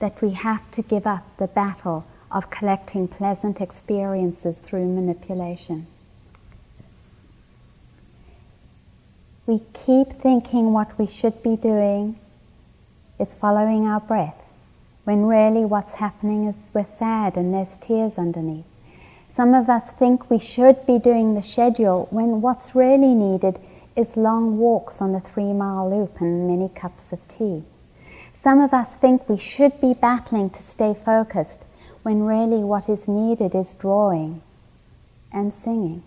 that 0.01 0.21
we 0.21 0.31
have 0.31 0.69
to 0.73 0.83
give 0.83 1.07
up 1.07 1.23
the 1.37 1.47
battle 1.47 2.05
of 2.33 2.51
collecting 2.51 3.07
pleasant 3.07 3.61
experiences 3.61 4.59
through 4.59 4.85
manipulation. 4.85 5.87
We 9.47 9.61
keep 9.75 10.09
thinking 10.09 10.73
what 10.73 10.99
we 10.99 11.07
should 11.07 11.41
be 11.41 11.55
doing 11.55 12.19
is 13.21 13.33
following 13.33 13.87
our 13.87 14.01
breath, 14.01 14.43
when 15.05 15.25
really 15.27 15.65
what's 15.65 15.95
happening 15.95 16.47
is 16.47 16.57
we're 16.75 16.85
sad 16.97 17.37
and 17.37 17.55
there's 17.55 17.77
tears 17.77 18.19
underneath. 18.19 18.65
Some 19.37 19.55
of 19.55 19.71
us 19.71 19.89
think 19.93 20.31
we 20.31 20.41
should 20.41 20.85
be 20.85 20.99
doing 20.99 21.37
the 21.37 21.45
schedule 21.45 22.09
when 22.11 22.41
what's 22.41 22.75
really 22.75 23.15
needed 23.15 23.61
is 24.01 24.17
long 24.17 24.59
walks 24.59 25.03
on 25.03 25.13
the 25.13 25.21
three 25.21 25.53
mile 25.53 25.89
loop 25.89 26.21
and 26.21 26.49
many 26.49 26.69
cups 26.71 27.13
of 27.13 27.29
tea. 27.29 27.63
Some 28.43 28.61
of 28.61 28.73
us 28.73 28.95
think 28.95 29.29
we 29.29 29.37
should 29.37 29.79
be 29.81 29.93
battling 29.93 30.49
to 30.51 30.63
stay 30.63 30.95
focused 30.95 31.65
when 32.03 32.25
really 32.25 32.65
what 32.65 32.89
is 32.89 33.07
needed 33.07 33.55
is 33.55 33.75
drawing 33.75 34.41
and 35.31 35.53
singing. 35.53 36.03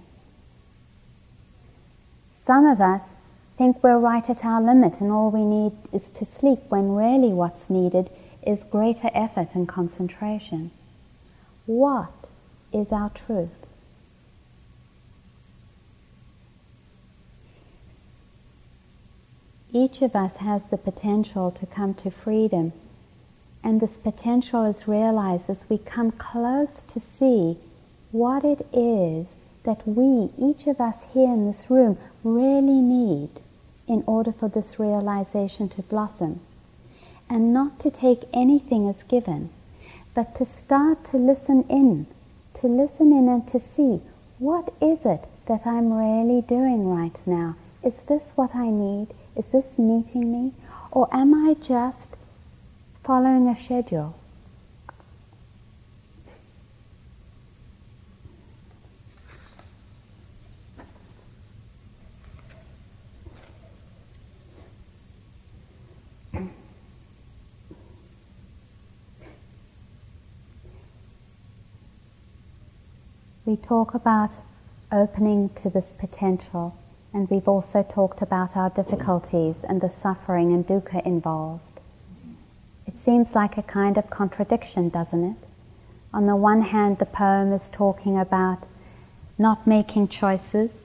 Some 2.44 2.66
of 2.66 2.82
us 2.82 3.04
think 3.58 3.84
we're 3.84 4.00
right 4.00 4.28
at 4.28 4.44
our 4.44 4.62
limit 4.62 5.00
and 5.00 5.12
all 5.12 5.30
we 5.30 5.46
need 5.46 5.74
is 5.94 6.10
to 6.10 6.26
sleep 6.26 6.60
when 6.70 6.96
really 6.96 7.32
what's 7.32 7.70
needed 7.70 8.10
is 8.46 8.64
greater 8.64 9.12
effort 9.14 9.54
and 9.54 9.68
concentration. 9.68 10.72
What 11.68 12.12
is 12.74 12.92
our 12.92 13.12
truth? 13.12 13.63
Each 19.76 20.04
of 20.04 20.16
us 20.16 20.38
has 20.38 20.66
the 20.66 20.78
potential 20.78 21.50
to 21.50 21.66
come 21.66 21.96
to 21.96 22.12
freedom, 22.12 22.74
and 23.64 23.82
this 23.82 23.98
potential 23.98 24.66
is 24.66 24.88
realized 24.88 25.50
as 25.50 25.68
we 25.68 25.80
come 25.80 26.12
close 26.12 26.84
to 26.84 27.00
see 27.00 27.58
what 28.12 28.46
it 28.46 28.68
is 28.72 29.36
that 29.64 29.82
we, 29.88 30.30
each 30.38 30.68
of 30.68 30.80
us 30.80 31.08
here 31.16 31.28
in 31.34 31.48
this 31.48 31.72
room, 31.72 31.98
really 32.24 32.82
need 32.82 33.42
in 33.88 34.04
order 34.06 34.32
for 34.32 34.48
this 34.48 34.80
realization 34.80 35.68
to 35.70 35.82
blossom. 35.82 36.40
And 37.28 37.52
not 37.52 37.80
to 37.80 37.90
take 37.90 38.26
anything 38.32 38.88
as 38.88 39.02
given, 39.02 39.50
but 40.14 40.36
to 40.36 40.46
start 40.46 41.04
to 41.06 41.18
listen 41.18 41.64
in, 41.68 42.06
to 42.54 42.68
listen 42.68 43.12
in 43.12 43.28
and 43.28 43.48
to 43.48 43.60
see 43.60 44.02
what 44.38 44.72
is 44.80 45.04
it 45.04 45.26
that 45.48 45.66
I'm 45.66 45.92
really 45.92 46.42
doing 46.42 46.88
right 46.96 47.18
now? 47.26 47.56
Is 47.84 48.02
this 48.02 48.34
what 48.36 48.56
I 48.56 48.70
need? 48.70 49.08
Is 49.36 49.48
this 49.48 49.78
meeting 49.80 50.32
me? 50.32 50.54
Or 50.92 51.08
am 51.12 51.34
I 51.34 51.56
just 51.56 52.10
following 53.04 53.48
a 53.48 53.56
schedule? 53.56 54.16
we 73.46 73.58
talk 73.58 73.94
about 73.94 74.32
opening 74.92 75.50
to 75.50 75.70
this 75.70 75.92
potential 75.92 76.76
and 77.14 77.30
we've 77.30 77.48
also 77.48 77.84
talked 77.84 78.22
about 78.22 78.58
our 78.58 78.72
difficulties 78.72 79.64
and 79.64 79.82
the 79.82 79.90
suffering 79.90 80.52
and 80.52 80.66
dukkha 80.66 81.06
involved. 81.06 81.80
It 82.88 82.98
seems 82.98 83.36
like 83.36 83.58
a 83.58 83.64
kind 83.64 83.98
of 83.98 84.10
contradiction, 84.10 84.90
doesn't 84.90 85.24
it? 85.24 85.38
On 86.14 86.26
the 86.26 86.36
one 86.36 86.62
hand, 86.62 86.98
the 86.98 87.06
poem 87.06 87.52
is 87.54 87.70
talking 87.70 88.18
about 88.18 88.68
not 89.38 89.66
making 89.68 90.08
choices. 90.08 90.84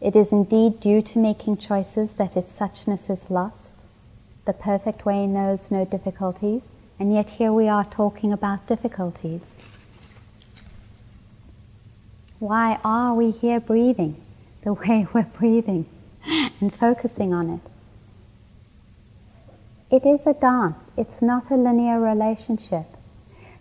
It 0.00 0.16
is 0.16 0.32
indeed 0.32 0.80
due 0.80 1.00
to 1.02 1.18
making 1.18 1.58
choices 1.58 2.14
that 2.14 2.36
its 2.36 2.58
suchness 2.58 3.08
is 3.08 3.30
lost. 3.30 3.74
The 4.44 4.52
perfect 4.52 5.06
way 5.06 5.26
knows 5.26 5.70
no 5.70 5.84
difficulties, 5.84 6.66
and 6.98 7.12
yet 7.14 7.30
here 7.30 7.52
we 7.52 7.68
are 7.68 7.84
talking 7.84 8.32
about 8.32 8.66
difficulties. 8.66 9.56
Why 12.42 12.80
are 12.84 13.14
we 13.14 13.30
here 13.30 13.60
breathing 13.60 14.20
the 14.64 14.72
way 14.88 15.06
we're 15.14 15.22
breathing 15.22 15.86
and 16.60 16.74
focusing 16.74 17.32
on 17.32 17.50
it? 17.50 17.60
It 19.94 20.04
is 20.04 20.26
a 20.26 20.34
dance, 20.34 20.82
it's 20.96 21.22
not 21.22 21.52
a 21.52 21.54
linear 21.54 22.00
relationship, 22.00 22.86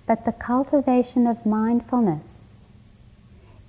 but 0.08 0.26
the 0.26 0.32
cultivation 0.32 1.28
of 1.28 1.46
mindfulness 1.46 2.40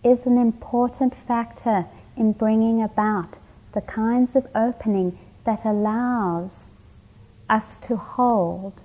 is 0.03 0.25
an 0.25 0.39
important 0.39 1.15
factor 1.15 1.85
in 2.17 2.33
bringing 2.33 2.81
about 2.83 3.39
the 3.75 3.83
kinds 3.83 4.35
of 4.35 4.47
opening 4.55 5.19
that 5.45 5.67
allows 5.67 6.71
us 7.51 7.77
to 7.77 7.97
hold 7.97 8.81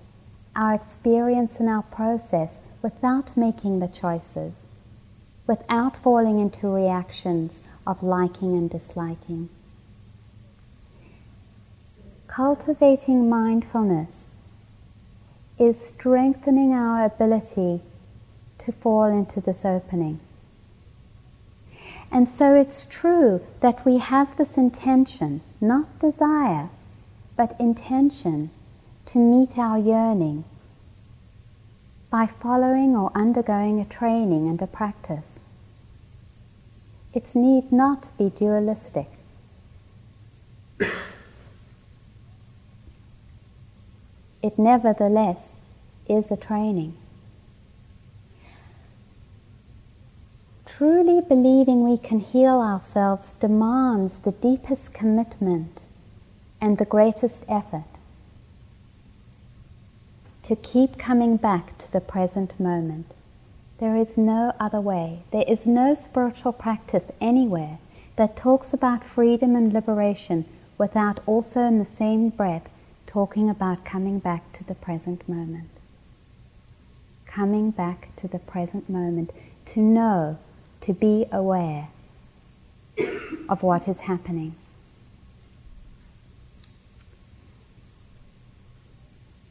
our 0.58 0.74
experience 0.74 1.62
and 1.62 1.70
our 1.70 1.84
process 1.84 2.60
without 2.82 3.38
making 3.38 3.80
the 3.80 3.88
choices, 3.88 4.67
without 5.48 5.96
falling 5.98 6.40
into 6.40 6.68
reactions 6.68 7.62
of 7.88 8.04
liking 8.04 8.54
and 8.54 8.70
disliking. 8.70 9.50
Cultivating 12.28 13.30
mindfulness 13.30 14.26
is 15.58 15.82
strengthening 15.82 16.74
our 16.74 17.06
ability 17.06 17.82
to 18.60 18.72
fall 18.72 19.06
into 19.06 19.40
this 19.40 19.64
opening. 19.64 20.20
And 22.12 22.30
so 22.30 22.54
it's 22.54 22.86
true 22.86 23.42
that 23.62 23.86
we 23.86 23.98
have 23.98 24.38
this 24.38 24.58
intention, 24.58 25.42
not 25.60 26.00
desire, 26.00 26.70
but 27.36 27.56
intention 27.60 28.50
to 29.08 29.20
meet 29.20 29.58
our 29.58 29.78
yearning 29.78 30.44
by 32.10 32.26
following 32.26 32.96
or 32.96 33.12
undergoing 33.16 33.80
a 33.80 33.86
training 33.86 34.48
and 34.48 34.62
a 34.62 34.68
practice. 34.68 35.37
It 37.18 37.34
need 37.34 37.72
not 37.72 38.10
be 38.20 38.30
dualistic. 38.30 39.08
it 44.44 44.60
nevertheless 44.60 45.48
is 46.08 46.30
a 46.30 46.38
training. 46.38 46.96
Truly 50.68 51.22
believing 51.22 51.90
we 51.90 51.98
can 51.98 52.20
heal 52.20 52.62
ourselves 52.62 53.34
demands 53.34 54.20
the 54.20 54.34
deepest 54.34 54.94
commitment 54.94 55.86
and 56.62 56.78
the 56.78 56.86
greatest 56.86 57.44
effort 57.50 57.90
to 60.44 60.56
keep 60.56 61.00
coming 61.00 61.36
back 61.36 61.80
to 61.80 61.92
the 61.92 62.00
present 62.00 62.60
moment. 62.60 63.17
There 63.80 63.96
is 63.96 64.18
no 64.18 64.54
other 64.60 64.82
way. 64.82 65.20
There 65.32 65.46
is 65.48 65.68
no 65.68 65.94
spiritual 65.94 66.52
practice 66.52 67.06
anywhere 67.22 67.78
that 68.16 68.36
talks 68.36 68.74
about 68.74 69.04
freedom 69.04 69.56
and 69.56 69.72
liberation 69.72 70.46
without 70.78 71.20
also 71.28 71.62
in 71.62 71.78
the 71.78 71.86
same 71.86 72.30
breath 72.30 72.68
talking 73.06 73.50
about 73.50 73.86
coming 73.86 74.20
back 74.20 74.52
to 74.54 74.63
the 74.63 74.76
present 74.76 75.28
moment. 75.30 75.70
Coming 77.28 77.72
back 77.72 78.10
to 78.16 78.28
the 78.28 78.40
present 78.40 78.90
moment, 78.90 79.32
to 79.66 79.80
know, 79.80 80.38
to 80.82 80.94
be 80.94 81.28
aware 81.32 81.90
of 83.50 83.62
what 83.62 83.88
is 83.88 84.02
happening. 84.02 84.56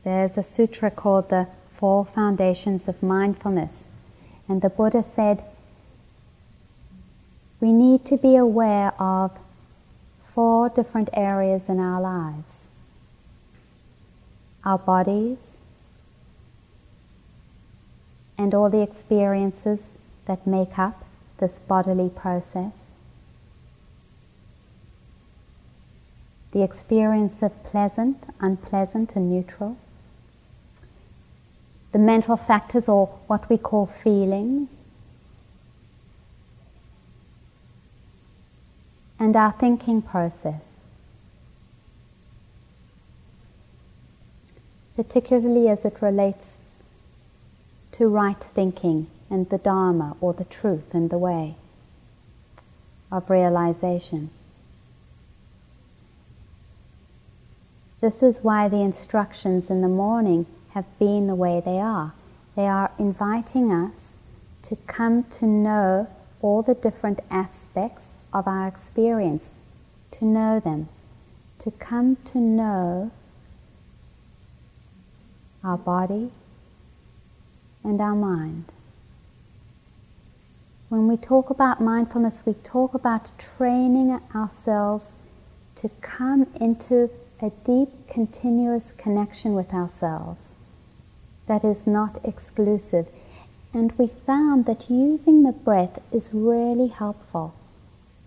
There's 0.02 0.36
a 0.36 0.42
sutra 0.42 0.90
called 0.90 1.30
the 1.30 1.48
Four 1.72 2.04
Foundations 2.04 2.88
of 2.88 3.02
Mindfulness, 3.02 3.84
and 4.48 4.62
the 4.62 4.68
Buddha 4.68 5.02
said 5.02 5.42
we 7.60 7.72
need 7.72 8.04
to 8.04 8.16
be 8.16 8.36
aware 8.36 8.92
of 9.00 9.36
four 10.34 10.68
different 10.68 11.08
areas 11.14 11.68
in 11.68 11.80
our 11.80 12.00
lives 12.00 12.66
our 14.66 14.78
bodies, 14.78 15.38
and 18.36 18.52
all 18.52 18.68
the 18.68 18.82
experiences 18.82 19.92
that 20.26 20.44
make 20.44 20.76
up 20.76 21.04
this 21.38 21.60
bodily 21.60 22.10
process. 22.10 22.72
The 26.50 26.64
experience 26.64 27.42
of 27.42 27.62
pleasant, 27.62 28.24
unpleasant, 28.40 29.14
and 29.14 29.30
neutral. 29.30 29.76
The 31.92 31.98
mental 31.98 32.36
factors, 32.36 32.88
or 32.88 33.06
what 33.26 33.48
we 33.48 33.58
call 33.58 33.86
feelings. 33.86 34.70
And 39.18 39.34
our 39.34 39.52
thinking 39.52 40.02
process. 40.02 40.60
particularly 44.96 45.68
as 45.68 45.84
it 45.84 46.00
relates 46.00 46.58
to 47.92 48.08
right 48.08 48.40
thinking 48.40 49.06
and 49.30 49.48
the 49.50 49.58
Dharma 49.58 50.16
or 50.20 50.32
the 50.32 50.44
truth 50.44 50.94
and 50.94 51.10
the 51.10 51.18
way 51.18 51.54
of 53.12 53.28
realization. 53.28 54.30
This 58.00 58.22
is 58.22 58.42
why 58.42 58.68
the 58.68 58.80
instructions 58.80 59.70
in 59.70 59.82
the 59.82 59.88
morning 59.88 60.46
have 60.76 60.98
been 60.98 61.26
the 61.26 61.34
way 61.34 61.58
they 61.64 61.80
are. 61.80 62.12
They 62.54 62.66
are 62.66 62.92
inviting 62.98 63.72
us 63.72 64.12
to 64.64 64.76
come 64.86 65.22
to 65.38 65.46
know 65.46 66.06
all 66.42 66.60
the 66.60 66.74
different 66.74 67.20
aspects 67.30 68.18
of 68.30 68.46
our 68.46 68.68
experience, 68.68 69.48
to 70.10 70.26
know 70.26 70.60
them, 70.60 70.90
to 71.60 71.70
come 71.70 72.16
to 72.26 72.38
know 72.38 73.10
our 75.64 75.78
body, 75.78 76.30
and 77.82 77.98
our 77.98 78.14
mind. 78.14 78.66
When 80.90 81.08
we 81.08 81.16
talk 81.16 81.48
about 81.48 81.80
mindfulness, 81.80 82.44
we 82.44 82.52
talk 82.52 82.92
about 82.92 83.32
training 83.38 84.20
ourselves 84.34 85.14
to 85.76 85.88
come 86.02 86.46
into 86.60 87.08
a 87.40 87.50
deep, 87.64 87.88
continuous 88.08 88.92
connection 88.92 89.54
with 89.54 89.72
ourselves 89.72 90.50
that 91.46 91.64
is 91.64 91.86
not 91.86 92.18
exclusive. 92.24 93.08
And 93.72 93.92
we 93.98 94.06
found 94.06 94.66
that 94.66 94.90
using 94.90 95.42
the 95.42 95.52
breath 95.52 95.98
is 96.12 96.30
really 96.32 96.88
helpful. 96.88 97.54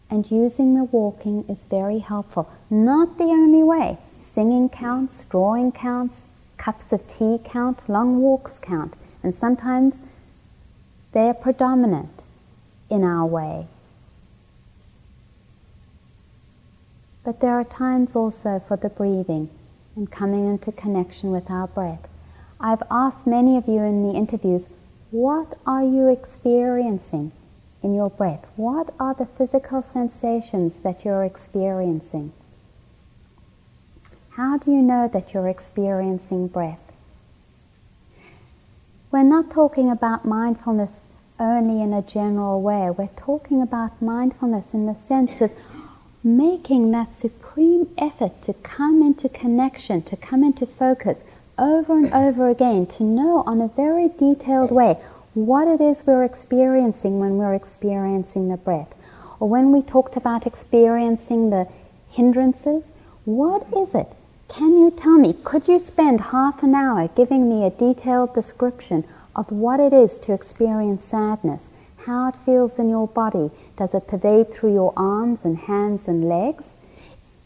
And 0.09 0.29
using 0.29 0.75
the 0.75 0.85
walking 0.85 1.45
is 1.47 1.63
very 1.63 1.99
helpful. 1.99 2.49
Not 2.69 3.17
the 3.17 3.25
only 3.25 3.63
way. 3.63 3.97
Singing 4.21 4.69
counts, 4.69 5.25
drawing 5.25 5.71
counts, 5.71 6.27
cups 6.57 6.91
of 6.91 7.07
tea 7.07 7.39
count, 7.43 7.89
long 7.89 8.19
walks 8.19 8.59
count, 8.59 8.93
and 9.23 9.33
sometimes 9.33 9.99
they're 11.13 11.33
predominant 11.33 12.23
in 12.89 13.03
our 13.03 13.25
way. 13.25 13.65
But 17.23 17.39
there 17.39 17.53
are 17.53 17.63
times 17.63 18.15
also 18.15 18.59
for 18.59 18.77
the 18.77 18.89
breathing 18.89 19.49
and 19.95 20.11
coming 20.11 20.47
into 20.47 20.71
connection 20.71 21.31
with 21.31 21.49
our 21.49 21.67
breath. 21.67 22.07
I've 22.59 22.83
asked 22.91 23.25
many 23.25 23.55
of 23.55 23.67
you 23.67 23.79
in 23.81 24.07
the 24.07 24.17
interviews, 24.17 24.67
what 25.11 25.57
are 25.65 25.83
you 25.83 26.07
experiencing 26.07 27.31
in 27.81 27.95
your 27.95 28.09
breath? 28.09 28.45
What 28.57 28.93
are 28.99 29.13
the 29.13 29.25
physical 29.25 29.81
sensations 29.81 30.79
that 30.79 31.05
you're 31.05 31.23
experiencing? 31.23 32.33
How 34.31 34.57
do 34.57 34.71
you 34.71 34.81
know 34.81 35.07
that 35.07 35.33
you're 35.33 35.47
experiencing 35.47 36.47
breath? 36.47 36.79
We're 39.11 39.23
not 39.23 39.49
talking 39.49 39.89
about 39.89 40.25
mindfulness 40.25 41.03
only 41.39 41.81
in 41.81 41.93
a 41.93 42.01
general 42.01 42.61
way. 42.61 42.89
We're 42.89 43.07
talking 43.15 43.61
about 43.61 44.01
mindfulness 44.01 44.73
in 44.73 44.85
the 44.85 44.93
sense 44.93 45.41
of 45.41 45.51
making 46.23 46.91
that 46.91 47.17
supreme 47.17 47.87
effort 47.97 48.41
to 48.41 48.53
come 48.53 49.01
into 49.01 49.29
connection, 49.29 50.01
to 50.03 50.17
come 50.17 50.43
into 50.43 50.65
focus 50.65 51.23
over 51.59 51.97
and 51.97 52.13
over 52.13 52.49
again, 52.49 52.85
to 52.87 53.03
know 53.03 53.43
on 53.45 53.61
a 53.61 53.67
very 53.67 54.07
detailed 54.07 54.71
way 54.71 54.97
what 55.33 55.67
it 55.67 55.81
is 55.81 56.07
we're 56.07 56.23
experiencing 56.23 57.19
when 57.19 57.37
we're 57.37 57.53
experiencing 57.53 58.49
the 58.49 58.57
breath. 58.57 58.93
Or 59.39 59.47
when 59.47 59.71
we 59.71 59.81
talked 59.81 60.15
about 60.15 60.47
experiencing 60.47 61.49
the 61.49 61.67
hindrances, 62.09 62.91
what 63.25 63.67
is 63.75 63.93
it 63.93 64.07
can 64.49 64.71
you 64.79 64.89
tell 64.89 65.19
me, 65.19 65.33
could 65.43 65.67
you 65.67 65.77
spend 65.77 66.19
half 66.19 66.63
an 66.63 66.73
hour 66.73 67.07
giving 67.09 67.47
me 67.47 67.65
a 67.65 67.69
detailed 67.69 68.33
description 68.33 69.05
of 69.35 69.51
what 69.51 69.79
it 69.79 69.93
is 69.93 70.17
to 70.19 70.33
experience 70.33 71.03
sadness? 71.03 71.69
How 71.97 72.29
it 72.29 72.35
feels 72.35 72.79
in 72.79 72.89
your 72.89 73.07
body? 73.07 73.51
Does 73.77 73.93
it 73.93 74.07
pervade 74.07 74.51
through 74.51 74.73
your 74.73 74.91
arms 74.97 75.45
and 75.45 75.55
hands 75.55 76.07
and 76.07 76.27
legs? 76.27 76.73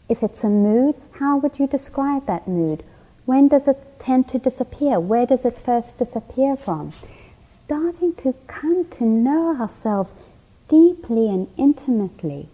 If 0.08 0.22
it's 0.22 0.44
a 0.44 0.48
mood, 0.48 0.96
how 1.12 1.36
would 1.36 1.58
you 1.58 1.66
describe 1.66 2.24
that 2.24 2.48
mood? 2.48 2.82
When 3.26 3.48
does 3.48 3.68
it 3.68 3.98
tend 3.98 4.28
to 4.28 4.38
disappear? 4.38 5.00
Where 5.00 5.26
does 5.26 5.44
it 5.44 5.58
first 5.58 5.98
disappear 5.98 6.56
from? 6.56 6.92
Starting 7.50 8.14
to 8.16 8.34
come 8.46 8.84
to 8.90 9.04
know 9.04 9.56
ourselves 9.58 10.12
deeply 10.68 11.28
and 11.28 11.48
intimately 11.56 12.48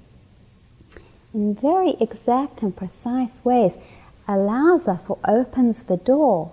in 1.33 1.55
very 1.55 1.97
exact 2.01 2.63
and 2.63 2.77
precise 2.77 3.45
ways 3.45 3.79
allows 4.27 4.89
us 4.89 5.09
or 5.09 5.19
opens 5.27 5.85
the 5.85 5.97
door 5.97 6.53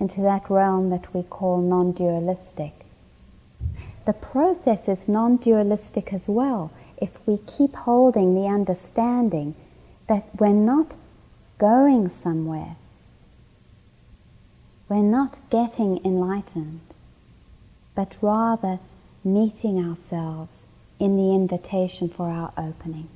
into 0.00 0.20
that 0.20 0.48
realm 0.50 0.90
that 0.90 1.14
we 1.14 1.22
call 1.22 1.60
non 1.60 1.92
dualistic. 1.92 2.72
the 4.06 4.12
process 4.12 4.88
is 4.88 5.08
non 5.08 5.36
dualistic 5.36 6.12
as 6.12 6.28
well. 6.28 6.70
If 6.98 7.18
we 7.26 7.38
keep 7.38 7.74
holding 7.74 8.34
the 8.34 8.46
understanding 8.48 9.54
that 10.06 10.24
we're 10.38 10.48
not 10.48 10.94
going 11.64 12.10
somewhere, 12.10 12.76
we're 14.86 14.96
not 14.98 15.38
getting 15.48 15.98
enlightened, 16.04 16.82
but 17.94 18.14
rather 18.20 18.78
meeting 19.24 19.78
ourselves 19.82 20.66
in 20.98 21.16
the 21.16 21.34
invitation 21.34 22.06
for 22.06 22.28
our 22.28 22.52
opening. 22.58 23.08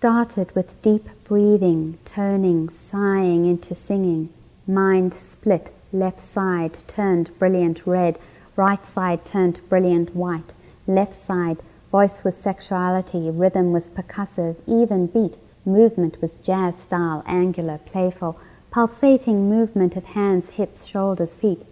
Started 0.00 0.50
with 0.52 0.80
deep 0.80 1.10
breathing, 1.24 1.98
toning, 2.06 2.70
sighing 2.70 3.44
into 3.44 3.74
singing. 3.74 4.30
Mind 4.66 5.12
split, 5.12 5.70
left 5.92 6.20
side 6.20 6.78
turned 6.86 7.38
brilliant 7.38 7.86
red, 7.86 8.18
right 8.56 8.86
side 8.86 9.26
turned 9.26 9.60
brilliant 9.68 10.16
white. 10.16 10.54
Left 10.86 11.12
side, 11.12 11.58
voice 11.92 12.24
was 12.24 12.34
sexuality, 12.34 13.28
rhythm 13.28 13.72
was 13.72 13.90
percussive, 13.90 14.56
even 14.66 15.06
beat, 15.06 15.36
movement 15.66 16.16
was 16.22 16.38
jazz 16.38 16.76
style, 16.78 17.22
angular, 17.26 17.76
playful, 17.84 18.40
pulsating 18.70 19.50
movement 19.50 19.98
of 19.98 20.04
hands, 20.04 20.48
hips, 20.48 20.86
shoulders, 20.86 21.34
feet. 21.34 21.66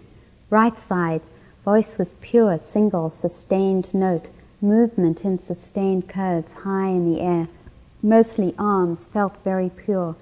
Right 0.50 0.78
side, 0.78 1.22
voice 1.64 1.96
was 1.96 2.14
pure, 2.20 2.60
single, 2.62 3.08
sustained 3.08 3.94
note, 3.94 4.28
movement 4.60 5.24
in 5.24 5.38
sustained 5.38 6.10
curves 6.10 6.52
high 6.52 6.88
in 6.88 7.10
the 7.10 7.22
air 7.22 7.48
mostly 8.02 8.54
arms, 8.58 9.06
felt 9.06 9.36
very 9.44 9.70
pure. 9.70 10.16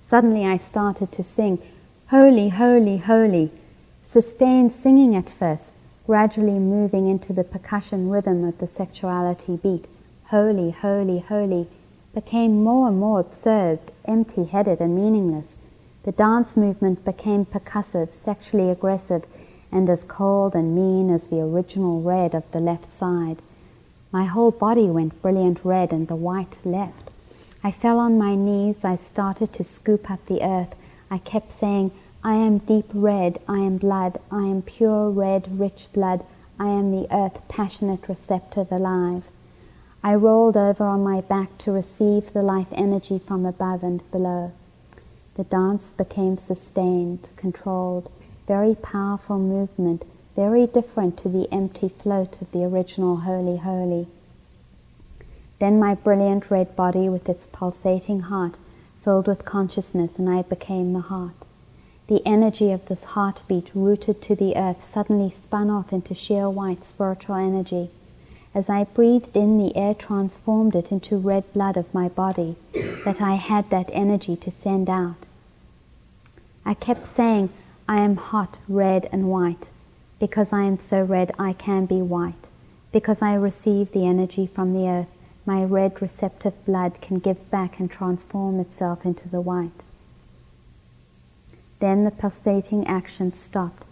Suddenly 0.00 0.44
I 0.44 0.56
started 0.56 1.12
to 1.12 1.22
sing, 1.22 1.58
Holy, 2.08 2.50
Holy, 2.50 2.98
Holy, 2.98 3.50
sustained 4.06 4.72
singing 4.72 5.14
at 5.16 5.30
first, 5.30 5.72
gradually 6.06 6.58
moving 6.58 7.06
into 7.06 7.32
the 7.32 7.44
percussion 7.44 8.10
rhythm 8.10 8.44
of 8.44 8.58
the 8.58 8.66
sexuality 8.66 9.56
beat. 9.56 9.86
Holy, 10.24 10.70
Holy, 10.70 11.20
Holy 11.20 11.68
became 12.14 12.62
more 12.62 12.88
and 12.88 12.98
more 12.98 13.20
absurd, 13.20 13.78
empty 14.04 14.44
headed, 14.44 14.80
and 14.80 14.94
meaningless. 14.94 15.56
The 16.02 16.12
dance 16.12 16.56
movement 16.56 17.04
became 17.04 17.46
percussive, 17.46 18.10
sexually 18.10 18.68
aggressive, 18.70 19.24
and 19.70 19.88
as 19.88 20.04
cold 20.04 20.54
and 20.54 20.74
mean 20.74 21.10
as 21.10 21.28
the 21.28 21.40
original 21.40 22.02
red 22.02 22.34
of 22.34 22.50
the 22.50 22.60
left 22.60 22.92
side. 22.92 23.40
My 24.10 24.24
whole 24.24 24.50
body 24.50 24.90
went 24.90 25.22
brilliant 25.22 25.64
red, 25.64 25.92
and 25.92 26.08
the 26.08 26.16
white 26.16 26.58
left. 26.64 27.01
I 27.64 27.70
fell 27.70 28.00
on 28.00 28.18
my 28.18 28.34
knees. 28.34 28.84
I 28.84 28.96
started 28.96 29.52
to 29.52 29.62
scoop 29.62 30.10
up 30.10 30.24
the 30.26 30.42
earth. 30.42 30.74
I 31.10 31.18
kept 31.18 31.52
saying, 31.52 31.92
I 32.24 32.34
am 32.34 32.58
deep 32.58 32.86
red. 32.92 33.40
I 33.46 33.58
am 33.58 33.76
blood. 33.76 34.18
I 34.30 34.46
am 34.46 34.62
pure 34.62 35.10
red, 35.10 35.60
rich 35.60 35.88
blood. 35.92 36.24
I 36.58 36.68
am 36.68 36.90
the 36.90 37.06
earth, 37.14 37.46
passionate, 37.48 38.08
receptive, 38.08 38.72
alive. 38.72 39.24
I 40.02 40.16
rolled 40.16 40.56
over 40.56 40.84
on 40.84 41.04
my 41.04 41.20
back 41.20 41.56
to 41.58 41.70
receive 41.70 42.32
the 42.32 42.42
life 42.42 42.66
energy 42.72 43.20
from 43.20 43.46
above 43.46 43.84
and 43.84 44.08
below. 44.10 44.50
The 45.36 45.44
dance 45.44 45.92
became 45.92 46.38
sustained, 46.38 47.28
controlled, 47.36 48.10
very 48.48 48.74
powerful 48.74 49.38
movement, 49.38 50.04
very 50.34 50.66
different 50.66 51.16
to 51.18 51.28
the 51.28 51.46
empty 51.52 51.88
float 51.88 52.42
of 52.42 52.50
the 52.50 52.64
original 52.64 53.18
Holy 53.18 53.58
Holy. 53.58 54.08
Then 55.62 55.78
my 55.78 55.94
brilliant 55.94 56.50
red 56.50 56.74
body 56.74 57.08
with 57.08 57.28
its 57.28 57.46
pulsating 57.46 58.22
heart 58.22 58.56
filled 59.04 59.28
with 59.28 59.44
consciousness, 59.44 60.18
and 60.18 60.28
I 60.28 60.42
became 60.42 60.92
the 60.92 61.02
heart. 61.02 61.36
The 62.08 62.20
energy 62.26 62.72
of 62.72 62.86
this 62.86 63.04
heartbeat, 63.04 63.70
rooted 63.72 64.20
to 64.22 64.34
the 64.34 64.56
earth, 64.56 64.84
suddenly 64.84 65.30
spun 65.30 65.70
off 65.70 65.92
into 65.92 66.14
sheer 66.14 66.50
white 66.50 66.82
spiritual 66.82 67.36
energy. 67.36 67.90
As 68.52 68.68
I 68.68 68.82
breathed 68.82 69.36
in, 69.36 69.56
the 69.56 69.76
air 69.76 69.94
transformed 69.94 70.74
it 70.74 70.90
into 70.90 71.16
red 71.16 71.44
blood 71.52 71.76
of 71.76 71.94
my 71.94 72.08
body, 72.08 72.56
that 73.04 73.20
I 73.20 73.34
had 73.34 73.70
that 73.70 73.88
energy 73.92 74.34
to 74.34 74.50
send 74.50 74.90
out. 74.90 75.14
I 76.66 76.74
kept 76.74 77.06
saying, 77.06 77.50
I 77.88 78.00
am 78.00 78.16
hot, 78.16 78.58
red, 78.68 79.08
and 79.12 79.30
white. 79.30 79.68
Because 80.18 80.52
I 80.52 80.64
am 80.64 80.80
so 80.80 81.04
red, 81.04 81.30
I 81.38 81.52
can 81.52 81.86
be 81.86 82.02
white. 82.02 82.48
Because 82.90 83.22
I 83.22 83.34
receive 83.34 83.92
the 83.92 84.08
energy 84.08 84.48
from 84.48 84.74
the 84.74 84.88
earth, 84.88 85.06
my 85.44 85.64
red 85.64 86.00
receptive 86.00 86.64
blood 86.64 87.00
can 87.00 87.18
give 87.18 87.50
back 87.50 87.80
and 87.80 87.90
transform 87.90 88.60
itself 88.60 89.04
into 89.04 89.28
the 89.28 89.40
white. 89.40 89.82
Then 91.80 92.04
the 92.04 92.12
pulsating 92.12 92.86
action 92.86 93.32
stopped. 93.32 93.84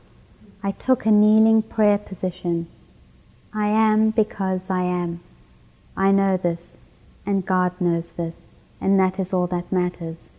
I 0.62 0.70
took 0.70 1.06
a 1.06 1.10
kneeling 1.10 1.62
prayer 1.62 1.98
position. 1.98 2.68
I 3.52 3.66
am 3.66 4.10
because 4.10 4.70
I 4.70 4.82
am. 4.82 5.20
I 5.96 6.12
know 6.12 6.36
this, 6.36 6.78
and 7.26 7.44
God 7.44 7.72
knows 7.80 8.10
this, 8.10 8.46
and 8.80 8.98
that 9.00 9.18
is 9.18 9.32
all 9.32 9.48
that 9.48 9.72
matters. 9.72 10.30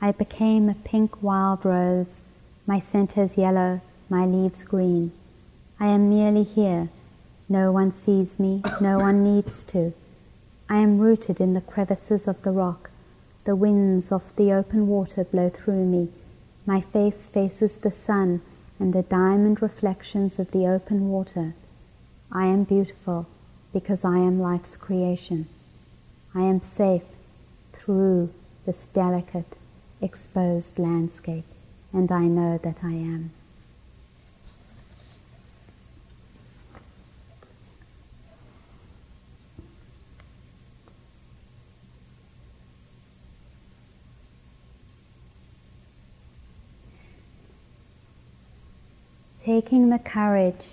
I 0.00 0.12
became 0.12 0.68
a 0.68 0.74
pink 0.74 1.22
wild 1.22 1.64
rose, 1.64 2.22
my 2.66 2.80
centers 2.80 3.36
yellow, 3.36 3.82
my 4.08 4.24
leaves 4.24 4.64
green. 4.64 5.12
I 5.78 5.88
am 5.88 6.08
merely 6.08 6.42
here. 6.42 6.88
No 7.48 7.70
one 7.70 7.92
sees 7.92 8.40
me, 8.40 8.62
no 8.80 8.98
one 8.98 9.22
needs 9.22 9.62
to. 9.64 9.92
I 10.72 10.76
am 10.76 10.96
rooted 10.96 11.38
in 11.38 11.52
the 11.52 11.60
crevices 11.60 12.26
of 12.26 12.40
the 12.40 12.50
rock. 12.50 12.88
The 13.44 13.54
winds 13.54 14.10
of 14.10 14.34
the 14.36 14.54
open 14.54 14.86
water 14.86 15.22
blow 15.22 15.50
through 15.50 15.84
me. 15.84 16.08
My 16.64 16.80
face 16.80 17.26
faces 17.26 17.76
the 17.76 17.90
sun 17.90 18.40
and 18.80 18.94
the 18.94 19.02
diamond 19.02 19.60
reflections 19.60 20.38
of 20.38 20.50
the 20.50 20.66
open 20.66 21.10
water. 21.10 21.52
I 22.32 22.46
am 22.46 22.64
beautiful 22.64 23.26
because 23.74 24.02
I 24.02 24.16
am 24.16 24.40
life's 24.40 24.78
creation. 24.78 25.46
I 26.34 26.40
am 26.44 26.62
safe 26.62 27.04
through 27.74 28.30
this 28.64 28.86
delicate, 28.86 29.58
exposed 30.00 30.78
landscape, 30.78 31.44
and 31.92 32.10
I 32.10 32.28
know 32.28 32.56
that 32.56 32.82
I 32.82 32.92
am. 32.92 33.32
Taking 49.52 49.90
the 49.90 49.98
courage 49.98 50.66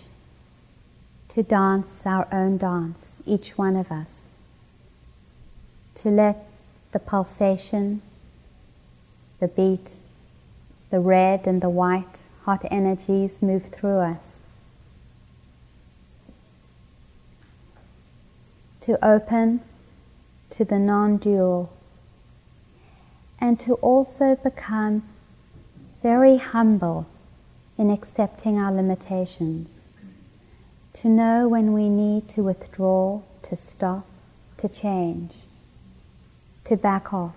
to 1.27 1.43
dance 1.43 2.03
our 2.05 2.25
own 2.31 2.57
dance, 2.57 3.21
each 3.25 3.57
one 3.57 3.75
of 3.75 3.91
us, 3.91 4.23
to 5.93 6.07
let 6.09 6.47
the 6.93 6.99
pulsation, 6.99 8.01
the 9.41 9.49
beat, 9.49 9.95
the 10.91 10.99
red 11.01 11.45
and 11.45 11.61
the 11.61 11.69
white 11.69 12.29
hot 12.43 12.63
energies 12.71 13.41
move 13.41 13.65
through 13.65 13.99
us. 13.99 14.39
To 18.79 19.05
open 19.05 19.59
to 20.51 20.63
the 20.63 20.79
non 20.79 21.17
dual 21.17 21.69
and 23.41 23.59
to 23.59 23.73
also 23.73 24.37
become 24.37 25.03
very 26.01 26.37
humble 26.37 27.05
in 27.79 27.89
accepting 27.89 28.59
our 28.59 28.73
limitations, 28.73 29.85
to 30.91 31.07
know 31.07 31.47
when 31.47 31.71
we 31.71 31.87
need 31.87 32.27
to 32.27 32.43
withdraw, 32.43 33.21
to 33.41 33.55
stop, 33.55 34.05
to 34.57 34.67
change, 34.67 35.31
to 36.65 36.75
back 36.75 37.13
off, 37.13 37.35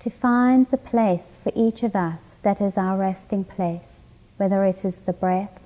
to 0.00 0.10
find 0.10 0.68
the 0.72 0.76
place 0.76 1.38
for 1.40 1.52
each 1.54 1.84
of 1.84 1.94
us 1.94 2.38
that 2.42 2.60
is 2.60 2.76
our 2.76 2.98
resting 2.98 3.44
place, 3.44 4.00
whether 4.38 4.64
it 4.64 4.84
is 4.84 4.98
the 4.98 5.12
breath 5.12 5.60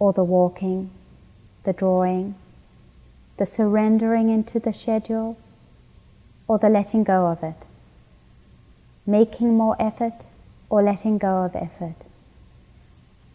or 0.00 0.12
the 0.12 0.24
walking, 0.24 0.90
the 1.62 1.72
drawing, 1.72 2.34
the 3.36 3.46
surrendering 3.46 4.30
into 4.30 4.58
the 4.58 4.72
schedule, 4.72 5.38
or 6.48 6.58
the 6.58 6.68
letting 6.68 7.04
go 7.04 7.26
of 7.26 7.40
it 7.44 7.66
making 9.06 9.56
more 9.56 9.76
effort 9.78 10.26
or 10.70 10.82
letting 10.82 11.18
go 11.18 11.44
of 11.44 11.54
effort. 11.54 11.94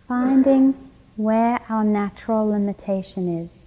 Finding 0.08 0.74
where 1.16 1.62
our 1.70 1.84
natural 1.84 2.48
limitation 2.48 3.28
is. 3.28 3.66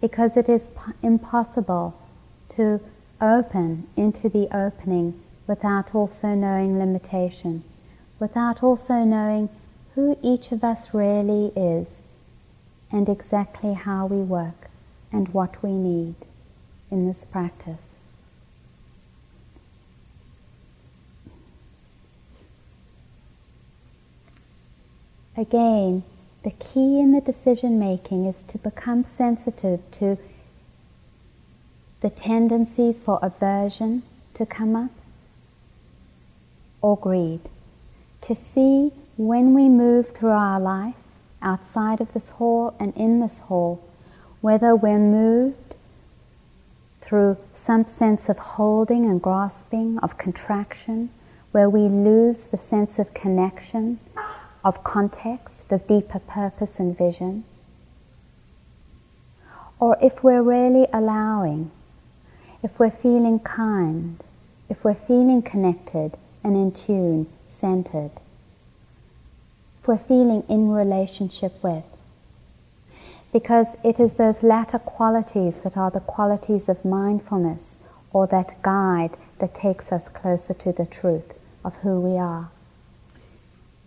Because 0.00 0.36
it 0.36 0.48
is 0.48 0.68
p- 0.68 0.92
impossible 1.02 1.94
to 2.50 2.80
open 3.20 3.86
into 3.96 4.28
the 4.28 4.48
opening 4.54 5.20
without 5.46 5.94
also 5.94 6.34
knowing 6.34 6.78
limitation, 6.78 7.62
without 8.18 8.62
also 8.62 9.04
knowing 9.04 9.48
who 9.94 10.16
each 10.22 10.52
of 10.52 10.64
us 10.64 10.94
really 10.94 11.52
is 11.56 12.00
and 12.92 13.08
exactly 13.08 13.74
how 13.74 14.06
we 14.06 14.20
work 14.20 14.68
and 15.12 15.28
what 15.28 15.62
we 15.62 15.72
need 15.72 16.14
in 16.90 17.06
this 17.06 17.24
practice. 17.24 17.89
Again, 25.40 26.02
the 26.42 26.50
key 26.50 27.00
in 27.00 27.12
the 27.12 27.22
decision 27.22 27.78
making 27.78 28.26
is 28.26 28.42
to 28.42 28.58
become 28.58 29.04
sensitive 29.04 29.80
to 29.92 30.18
the 32.02 32.10
tendencies 32.10 33.00
for 33.00 33.18
aversion 33.22 34.02
to 34.34 34.44
come 34.44 34.76
up 34.76 34.90
or 36.82 36.94
greed. 36.94 37.40
To 38.20 38.34
see 38.34 38.92
when 39.16 39.54
we 39.54 39.70
move 39.70 40.10
through 40.10 40.28
our 40.28 40.60
life, 40.60 40.96
outside 41.40 42.02
of 42.02 42.12
this 42.12 42.32
hall 42.32 42.74
and 42.78 42.94
in 42.94 43.20
this 43.20 43.38
hall, 43.38 43.82
whether 44.42 44.76
we're 44.76 44.98
moved 44.98 45.74
through 47.00 47.38
some 47.54 47.86
sense 47.86 48.28
of 48.28 48.36
holding 48.36 49.06
and 49.06 49.22
grasping, 49.22 49.98
of 50.00 50.18
contraction, 50.18 51.08
where 51.52 51.70
we 51.70 51.88
lose 51.88 52.48
the 52.48 52.58
sense 52.58 52.98
of 52.98 53.14
connection, 53.14 53.98
of 54.64 54.84
context, 54.84 55.72
of 55.72 55.86
deeper 55.86 56.18
purpose 56.18 56.78
and 56.78 56.96
vision, 56.96 57.44
or 59.78 59.96
if 60.02 60.22
we're 60.22 60.42
really 60.42 60.86
allowing, 60.92 61.70
if 62.62 62.78
we're 62.78 62.90
feeling 62.90 63.38
kind, 63.38 64.22
if 64.68 64.84
we're 64.84 64.94
feeling 64.94 65.40
connected 65.40 66.16
and 66.44 66.54
in 66.54 66.70
tune, 66.72 67.26
centered, 67.48 68.10
if 69.80 69.88
we're 69.88 69.96
feeling 69.96 70.44
in 70.48 70.70
relationship 70.70 71.62
with. 71.62 71.84
Because 73.32 73.76
it 73.82 73.98
is 73.98 74.14
those 74.14 74.42
latter 74.42 74.78
qualities 74.78 75.56
that 75.62 75.76
are 75.76 75.90
the 75.90 76.00
qualities 76.00 76.68
of 76.68 76.84
mindfulness 76.84 77.74
or 78.12 78.26
that 78.26 78.60
guide 78.62 79.16
that 79.38 79.54
takes 79.54 79.92
us 79.92 80.08
closer 80.08 80.52
to 80.52 80.72
the 80.72 80.86
truth 80.86 81.32
of 81.64 81.74
who 81.76 82.00
we 82.00 82.18
are. 82.18 82.50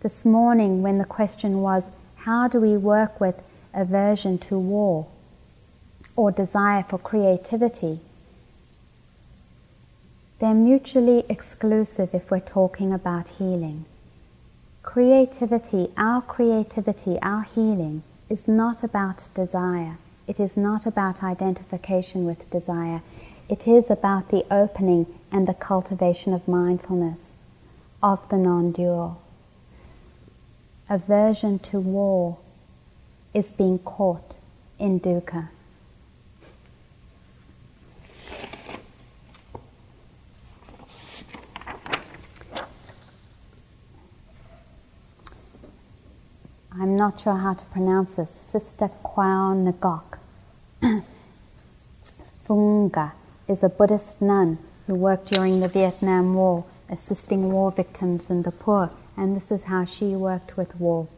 This 0.04 0.22
morning, 0.22 0.82
when 0.82 0.98
the 0.98 1.06
question 1.06 1.62
was, 1.62 1.88
how 2.16 2.46
do 2.46 2.60
we 2.60 2.76
work 2.76 3.22
with 3.22 3.40
aversion 3.72 4.36
to 4.40 4.58
war 4.58 5.06
or 6.14 6.30
desire 6.30 6.82
for 6.82 6.98
creativity? 6.98 8.00
They're 10.40 10.52
mutually 10.52 11.24
exclusive 11.30 12.14
if 12.14 12.30
we're 12.30 12.40
talking 12.40 12.92
about 12.92 13.28
healing. 13.28 13.86
Creativity, 14.82 15.88
our 15.96 16.20
creativity, 16.20 17.18
our 17.22 17.44
healing, 17.44 18.02
is 18.28 18.46
not 18.46 18.84
about 18.84 19.30
desire. 19.34 19.96
It 20.28 20.38
is 20.38 20.54
not 20.54 20.84
about 20.84 21.22
identification 21.22 22.26
with 22.26 22.50
desire. 22.50 23.00
It 23.48 23.66
is 23.66 23.90
about 23.90 24.28
the 24.28 24.44
opening 24.50 25.06
and 25.32 25.48
the 25.48 25.54
cultivation 25.54 26.34
of 26.34 26.46
mindfulness, 26.46 27.32
of 28.02 28.28
the 28.28 28.36
non 28.36 28.70
dual 28.70 29.22
aversion 30.88 31.58
to 31.58 31.80
war 31.80 32.38
is 33.32 33.50
being 33.50 33.78
caught 33.78 34.36
in 34.78 35.00
dukkha. 35.00 35.48
I'm 46.76 46.96
not 46.96 47.20
sure 47.20 47.36
how 47.36 47.54
to 47.54 47.64
pronounce 47.66 48.16
this. 48.16 48.30
Sister 48.30 48.90
Kwao 49.02 49.54
Ngok 49.72 50.18
Funga 52.44 53.12
is 53.48 53.62
a 53.62 53.68
Buddhist 53.68 54.20
nun 54.20 54.58
who 54.86 54.94
worked 54.94 55.32
during 55.32 55.60
the 55.60 55.68
Vietnam 55.68 56.34
War 56.34 56.64
assisting 56.90 57.50
war 57.50 57.70
victims 57.70 58.28
and 58.28 58.44
the 58.44 58.50
poor 58.52 58.90
and 59.16 59.36
this 59.36 59.50
is 59.50 59.64
how 59.64 59.84
she 59.84 60.16
worked 60.16 60.56
with 60.56 60.78
war. 60.80 61.08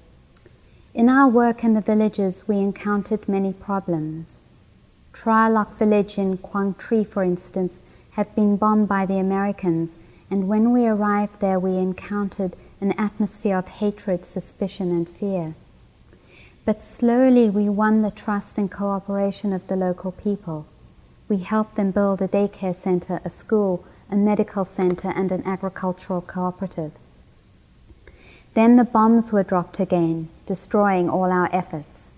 In 0.94 1.08
our 1.08 1.28
work 1.28 1.62
in 1.62 1.74
the 1.74 1.80
villages, 1.80 2.48
we 2.48 2.58
encountered 2.58 3.28
many 3.28 3.52
problems. 3.52 4.40
Tra 5.12 5.48
Loc 5.50 5.74
village 5.76 6.18
in 6.18 6.38
Quang 6.38 6.74
Tri, 6.78 7.04
for 7.04 7.22
instance, 7.22 7.80
had 8.12 8.34
been 8.34 8.56
bombed 8.56 8.88
by 8.88 9.04
the 9.04 9.18
Americans, 9.18 9.96
and 10.30 10.48
when 10.48 10.72
we 10.72 10.86
arrived 10.86 11.40
there, 11.40 11.60
we 11.60 11.76
encountered 11.76 12.56
an 12.80 12.92
atmosphere 12.92 13.58
of 13.58 13.68
hatred, 13.68 14.24
suspicion, 14.24 14.90
and 14.90 15.08
fear. 15.08 15.54
But 16.64 16.82
slowly 16.82 17.48
we 17.48 17.68
won 17.68 18.02
the 18.02 18.10
trust 18.10 18.58
and 18.58 18.70
cooperation 18.70 19.52
of 19.52 19.66
the 19.68 19.76
local 19.76 20.12
people. 20.12 20.66
We 21.28 21.38
helped 21.38 21.76
them 21.76 21.90
build 21.90 22.22
a 22.22 22.28
daycare 22.28 22.74
center, 22.74 23.20
a 23.24 23.30
school, 23.30 23.84
a 24.10 24.16
medical 24.16 24.64
center, 24.64 25.08
and 25.08 25.30
an 25.30 25.42
agricultural 25.44 26.22
cooperative. 26.22 26.92
Then 28.56 28.76
the 28.76 28.84
bombs 28.84 29.34
were 29.34 29.42
dropped 29.42 29.80
again, 29.80 30.30
destroying 30.46 31.10
all 31.10 31.30
our 31.30 31.50
efforts. 31.52 32.08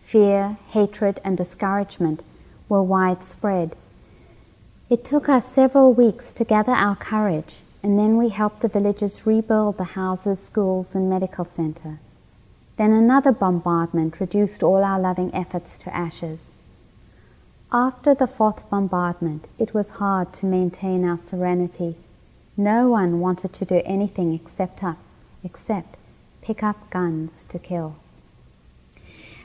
Fear, 0.00 0.56
hatred, 0.70 1.20
and 1.22 1.36
discouragement 1.36 2.24
were 2.68 2.82
widespread. 2.82 3.76
It 4.90 5.04
took 5.04 5.28
us 5.28 5.46
several 5.46 5.94
weeks 5.94 6.32
to 6.32 6.44
gather 6.44 6.72
our 6.72 6.96
courage, 6.96 7.62
and 7.84 7.96
then 7.96 8.16
we 8.16 8.30
helped 8.30 8.62
the 8.62 8.68
villagers 8.68 9.28
rebuild 9.28 9.76
the 9.76 9.94
houses, 9.94 10.40
schools, 10.40 10.96
and 10.96 11.08
medical 11.08 11.44
center. 11.44 12.00
Then 12.76 12.90
another 12.90 13.30
bombardment 13.30 14.18
reduced 14.18 14.64
all 14.64 14.82
our 14.82 14.98
loving 14.98 15.32
efforts 15.32 15.78
to 15.78 15.94
ashes. 15.94 16.50
After 17.70 18.12
the 18.12 18.26
fourth 18.26 18.68
bombardment, 18.68 19.46
it 19.56 19.72
was 19.72 19.90
hard 19.90 20.32
to 20.32 20.46
maintain 20.46 21.04
our 21.04 21.20
serenity. 21.24 21.94
No 22.56 22.88
one 22.88 23.20
wanted 23.20 23.52
to 23.52 23.64
do 23.64 23.80
anything 23.84 24.34
except 24.34 24.82
us 24.82 24.96
except 25.46 25.96
pick 26.42 26.62
up 26.62 26.90
guns 26.90 27.44
to 27.48 27.58
kill. 27.58 27.96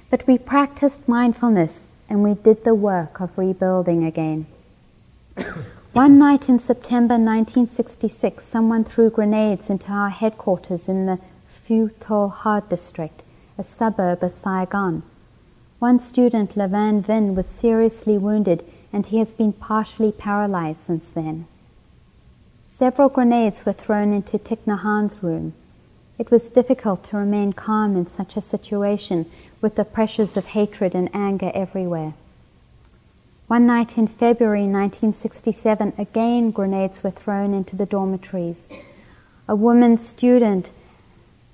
But 0.10 0.28
we 0.28 0.38
practiced 0.38 1.08
mindfulness 1.08 1.86
and 2.10 2.22
we 2.24 2.34
did 2.34 2.66
the 2.66 2.76
work 2.76 3.22
of 3.22 3.38
rebuilding 3.38 4.04
again. 4.04 4.48
One 5.94 6.18
night 6.18 6.50
in 6.50 6.60
September 6.60 7.14
1966, 7.14 8.46
someone 8.46 8.84
threw 8.84 9.10
grenades 9.10 9.70
into 9.70 9.92
our 9.92 10.10
headquarters 10.10 10.90
in 10.90 11.06
the 11.06 11.20
Phu 11.50 11.92
Tho 12.00 12.28
Ha 12.28 12.60
district, 12.62 13.24
a 13.58 13.64
suburb 13.64 14.24
of 14.24 14.34
Saigon. 14.34 15.04
One 15.80 16.00
student, 16.00 16.58
Le 16.58 16.68
Van 16.68 17.02
Vinh, 17.02 17.36
was 17.36 17.46
seriously 17.46 18.18
wounded 18.18 18.66
and 18.92 19.06
he 19.06 19.20
has 19.20 19.34
been 19.34 19.54
partially 19.54 20.12
paralyzed 20.12 20.82
since 20.82 21.10
then. 21.10 21.48
Several 22.68 23.10
grenades 23.10 23.66
were 23.66 23.74
thrown 23.74 24.14
into 24.14 24.38
Thich 24.38 24.66
Nhat 24.66 24.80
Hanh's 24.80 25.24
room. 25.24 25.54
It 26.22 26.30
was 26.30 26.50
difficult 26.50 27.04
to 27.06 27.18
remain 27.18 27.52
calm 27.52 27.96
in 27.96 28.06
such 28.06 28.38
a 28.38 28.42
situation 28.42 29.26
with 29.60 29.74
the 29.74 29.84
pressures 29.84 30.38
of 30.38 30.46
hatred 30.46 30.94
and 30.94 31.10
anger 31.16 31.50
everywhere. 31.56 32.14
One 33.48 33.66
night 33.66 33.98
in 33.98 34.06
February 34.06 34.68
1967, 34.68 35.94
again 35.98 36.52
grenades 36.52 37.04
were 37.04 37.10
thrown 37.10 37.56
into 37.56 37.76
the 37.76 37.88
dormitories. 37.88 38.68
A 39.48 39.56
woman 39.56 39.98
student, 39.98 40.72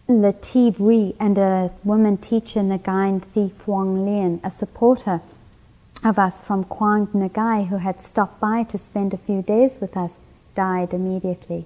Latif 0.09 0.80
Wee, 0.80 1.15
and 1.18 1.38
a 1.38 1.72
woman 1.86 2.18
teacher, 2.18 2.59
Nagain 2.59 3.22
Thi 3.22 3.53
Phuong 3.57 4.03
Lien, 4.03 4.41
a 4.43 4.51
supporter 4.51 5.22
of 6.03 6.20
us 6.20 6.43
from 6.43 6.65
Quang 6.65 7.07
Nagai, 7.13 7.68
who 7.68 7.78
had 7.78 8.01
stopped 8.01 8.41
by 8.41 8.63
to 8.63 8.78
spend 8.78 9.13
a 9.13 9.18
few 9.18 9.41
days 9.41 9.80
with 9.80 9.95
us, 9.95 10.18
died 10.55 10.93
immediately. 10.93 11.65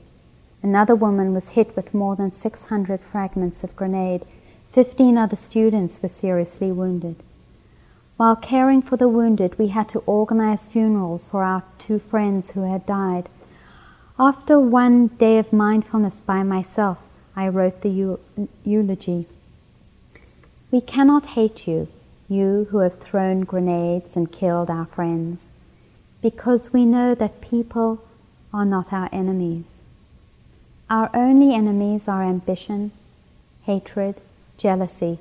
Another 0.63 0.95
woman 0.95 1.33
was 1.33 1.49
hit 1.49 1.75
with 1.75 1.93
more 1.93 2.15
than 2.15 2.31
600 2.31 3.01
fragments 3.01 3.63
of 3.63 3.75
grenade. 3.75 4.25
Fifteen 4.69 5.17
other 5.17 5.35
students 5.35 6.01
were 6.01 6.07
seriously 6.09 6.71
wounded. 6.71 7.15
While 8.17 8.35
caring 8.35 8.83
for 8.83 8.97
the 8.97 9.09
wounded, 9.09 9.57
we 9.57 9.67
had 9.67 9.89
to 9.89 10.03
organize 10.05 10.71
funerals 10.71 11.25
for 11.25 11.43
our 11.43 11.63
two 11.79 11.97
friends 11.97 12.51
who 12.51 12.61
had 12.63 12.85
died. 12.85 13.27
After 14.19 14.59
one 14.59 15.07
day 15.07 15.39
of 15.39 15.51
mindfulness 15.51 16.21
by 16.21 16.43
myself, 16.43 17.07
I 17.35 17.47
wrote 17.47 17.81
the 17.81 18.19
eulogy. 18.63 19.25
We 20.69 20.81
cannot 20.81 21.25
hate 21.37 21.67
you, 21.67 21.87
you 22.29 22.67
who 22.69 22.77
have 22.79 22.99
thrown 22.99 23.41
grenades 23.41 24.15
and 24.15 24.31
killed 24.31 24.69
our 24.69 24.85
friends, 24.85 25.49
because 26.21 26.71
we 26.71 26.85
know 26.85 27.15
that 27.15 27.41
people 27.41 28.03
are 28.53 28.65
not 28.65 28.93
our 28.93 29.09
enemies. 29.11 29.70
Our 30.91 31.09
only 31.13 31.55
enemies 31.55 32.09
are 32.09 32.21
ambition, 32.21 32.91
hatred, 33.63 34.19
jealousy, 34.57 35.19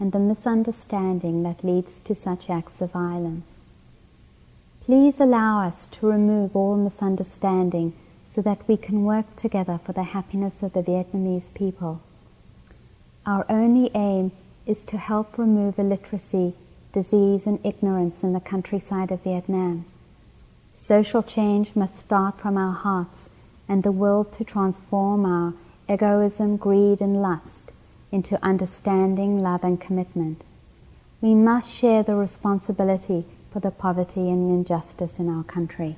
and 0.00 0.10
the 0.10 0.18
misunderstanding 0.18 1.42
that 1.42 1.62
leads 1.62 2.00
to 2.00 2.14
such 2.14 2.48
acts 2.48 2.80
of 2.80 2.92
violence. 2.92 3.58
Please 4.80 5.20
allow 5.20 5.60
us 5.66 5.84
to 5.84 6.06
remove 6.06 6.56
all 6.56 6.78
misunderstanding 6.78 7.92
so 8.30 8.40
that 8.40 8.66
we 8.66 8.78
can 8.78 9.04
work 9.04 9.36
together 9.36 9.78
for 9.84 9.92
the 9.92 10.14
happiness 10.14 10.62
of 10.62 10.72
the 10.72 10.82
Vietnamese 10.82 11.52
people. 11.52 12.00
Our 13.26 13.44
only 13.50 13.90
aim 13.94 14.32
is 14.64 14.82
to 14.86 14.96
help 14.96 15.36
remove 15.36 15.78
illiteracy, 15.78 16.54
disease, 16.94 17.46
and 17.46 17.58
ignorance 17.62 18.24
in 18.24 18.32
the 18.32 18.40
countryside 18.40 19.12
of 19.12 19.24
Vietnam. 19.24 19.84
Social 20.74 21.22
change 21.22 21.76
must 21.76 21.96
start 21.96 22.40
from 22.40 22.56
our 22.56 22.72
hearts 22.72 23.28
and 23.68 23.82
the 23.82 23.92
will 23.92 24.24
to 24.24 24.44
transform 24.44 25.24
our 25.24 25.54
egoism, 25.88 26.56
greed, 26.56 27.00
and 27.00 27.20
lust 27.20 27.72
into 28.10 28.42
understanding, 28.44 29.40
love, 29.40 29.64
and 29.64 29.80
commitment. 29.80 30.44
We 31.20 31.34
must 31.34 31.72
share 31.72 32.02
the 32.02 32.16
responsibility 32.16 33.24
for 33.50 33.60
the 33.60 33.70
poverty 33.70 34.30
and 34.30 34.50
injustice 34.50 35.18
in 35.18 35.28
our 35.28 35.44
country. 35.44 35.96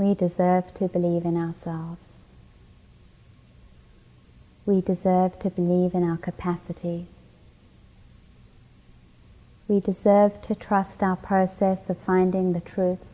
We 0.00 0.14
deserve 0.14 0.72
to 0.76 0.88
believe 0.88 1.26
in 1.26 1.36
ourselves. 1.36 2.00
We 4.64 4.80
deserve 4.80 5.38
to 5.40 5.50
believe 5.50 5.92
in 5.92 6.02
our 6.02 6.16
capacity. 6.16 7.04
We 9.68 9.78
deserve 9.80 10.40
to 10.40 10.54
trust 10.54 11.02
our 11.02 11.16
process 11.16 11.90
of 11.90 11.98
finding 11.98 12.54
the 12.54 12.62
truth. 12.62 13.04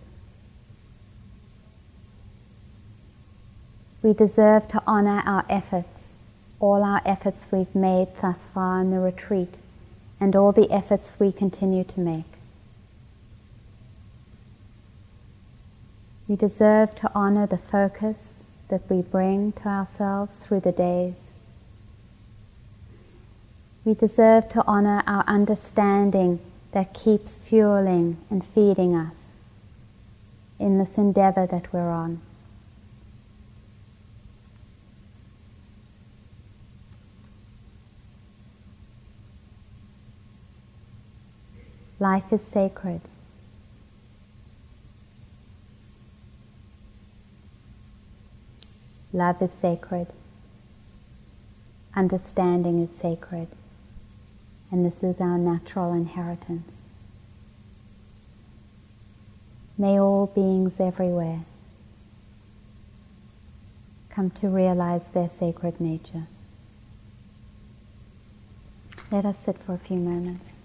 We 4.01 4.13
deserve 4.13 4.69
to 4.69 4.83
honor 4.87 5.25
our 5.27 5.45
efforts, 5.51 6.13
all 6.61 6.85
our 6.85 7.03
efforts 7.05 7.51
we've 7.51 7.75
made 7.75 8.11
thus 8.23 8.47
far 8.47 8.81
in 8.81 8.93
the 8.93 9.01
retreat, 9.01 9.57
and 10.21 10.37
all 10.37 10.53
the 10.53 10.71
efforts 10.71 11.19
we 11.19 11.33
continue 11.33 11.83
to 11.83 11.99
make. 11.99 12.36
We 16.29 16.35
deserve 16.35 16.95
to 16.97 17.11
honor 17.15 17.47
the 17.47 17.59
focus 17.59 18.47
that 18.69 18.83
we 18.91 19.01
bring 19.01 19.53
to 19.53 19.69
ourselves 19.69 20.37
through 20.39 20.61
the 20.61 20.73
days. 20.73 21.31
We 23.85 23.95
deserve 23.95 24.49
to 24.49 24.65
honor 24.67 25.05
our 25.07 25.23
understanding 25.29 26.41
that 26.73 26.93
keeps 26.93 27.39
fueling 27.39 28.17
and 28.29 28.45
feeding 28.45 28.97
us 28.97 29.15
in 30.59 30.79
this 30.79 30.99
endeavor 30.99 31.47
that 31.47 31.73
we're 31.73 31.91
on. 31.91 32.21
Life 42.01 42.33
is 42.33 42.43
sacred. 42.43 43.01
Love 49.17 49.41
is 49.41 49.51
sacred. 49.51 50.09
Understanding 51.95 52.83
is 52.83 52.91
sacred. 52.99 53.49
And 54.71 54.85
this 54.85 55.03
is 55.03 55.23
our 55.23 55.39
natural 55.39 55.95
inheritance. 55.95 56.83
May 59.79 59.99
all 59.99 60.27
beings 60.27 60.79
everywhere 60.81 61.47
come 64.11 64.29
to 64.33 64.49
realize 64.49 65.09
their 65.09 65.31
sacred 65.31 65.81
nature. 65.81 66.27
Let 69.11 69.25
us 69.25 69.39
sit 69.39 69.57
for 69.57 69.73
a 69.73 69.79
few 69.79 69.97
moments. 69.97 70.57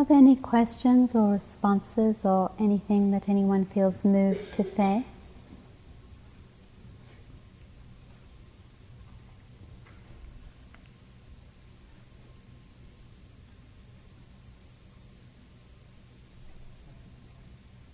Are 0.00 0.04
there 0.06 0.16
any 0.16 0.34
questions 0.34 1.14
or 1.14 1.32
responses 1.32 2.24
or 2.24 2.52
anything 2.58 3.10
that 3.10 3.28
anyone 3.28 3.66
feels 3.66 4.02
moved 4.02 4.54
to 4.54 4.64
say? 4.64 5.04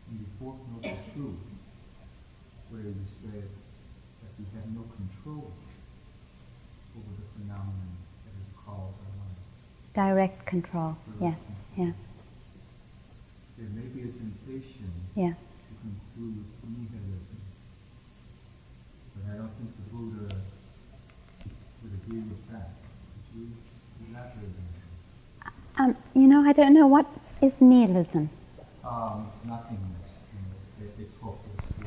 in 0.08 0.18
the 0.18 0.30
fourth 0.38 0.60
noble 0.70 0.96
truth, 1.12 1.34
where 2.70 2.82
you 2.82 2.94
said 3.20 3.42
that 4.22 4.30
we 4.38 4.44
have 4.54 4.70
no 4.76 4.84
control 4.94 5.50
over 6.96 7.10
the 7.18 7.42
phenomenon 7.42 7.96
that 8.24 8.34
is 8.40 8.54
called 8.64 8.94
our 8.94 9.10
life. 9.18 10.14
Direct 10.14 10.46
control. 10.46 10.96
Yeah, 11.20 11.34
yeah, 11.76 11.92
There 13.58 13.68
may 13.74 13.86
be 13.92 14.00
a 14.08 14.12
temptation 14.12 14.90
yeah. 15.14 15.32
to 15.34 15.72
conclude 15.84 16.44
nihilism, 16.64 17.40
but 19.14 19.32
I 19.32 19.36
don't 19.36 19.52
think 19.58 19.70
the 19.76 19.94
Buddha 19.94 20.36
would 21.82 21.92
agree 21.92 22.20
with 22.20 22.50
that. 22.50 22.70
Would 23.12 23.40
you 23.40 23.52
elaborate 24.08 24.56
on 24.56 24.68
that? 25.44 25.82
Um, 25.82 25.96
you 26.14 26.26
know, 26.26 26.40
I 26.48 26.52
don't 26.52 26.72
know 26.72 26.86
what 26.86 27.06
is 27.42 27.60
nihilism. 27.60 28.30
Um, 28.84 29.30
nothingness. 29.44 30.24
You 30.32 30.40
know, 30.48 30.86
it, 30.86 31.02
it's 31.02 31.14
hopeless. 31.20 31.66
You, 31.78 31.86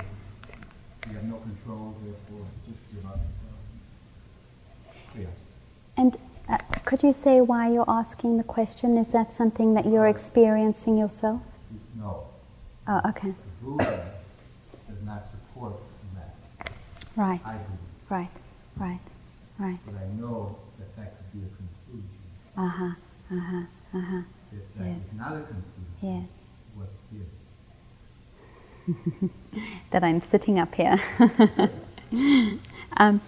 you 1.09 1.15
have 1.15 1.23
no 1.23 1.37
control, 1.37 1.95
therefore 2.03 2.45
just 2.67 2.79
give 2.93 3.05
up. 3.09 3.19
Yes. 5.17 5.27
And 5.97 6.15
could 6.89 7.03
you 7.03 7.13
say 7.13 7.39
why 7.39 7.69
you're 7.69 7.85
asking 7.87 8.37
the 8.37 8.43
question? 8.43 8.97
Is 8.97 9.09
that 9.09 9.31
something 9.31 9.75
that 9.75 9.85
you're 9.85 10.07
experiencing 10.07 10.97
yourself? 10.97 11.39
No. 11.95 12.23
Oh, 12.87 13.01
okay. 13.09 13.29
The 13.29 13.35
Buddha 13.63 14.09
does 14.89 14.99
not 15.05 15.27
support 15.27 15.73
that. 16.15 16.33
Right, 17.15 17.39
I 17.45 17.57
do. 17.57 17.59
right, 18.09 18.29
right, 18.77 18.99
right. 19.59 19.77
But 19.85 19.95
I 20.01 20.07
know 20.19 20.55
that 20.79 20.95
that 20.97 21.13
could 21.15 21.31
be 21.39 21.45
a 21.45 21.49
conclusion. 21.61 22.09
Uh 22.57 22.67
huh, 22.67 22.93
uh 23.35 23.39
huh, 23.39 23.65
uh 23.93 24.01
huh. 24.01 24.21
If 24.51 24.73
that 24.79 24.87
Yes. 24.87 25.03
is 25.05 25.13
not 25.13 25.33
a 25.33 25.41
conclusion, 25.41 25.85
Yes. 26.01 26.47
what 26.73 26.89
is? 27.13 27.27
that 29.91 30.03
I'm 30.03 30.21
sitting 30.21 30.57
up 30.57 30.73
here. 30.73 30.99
um, 32.97 33.21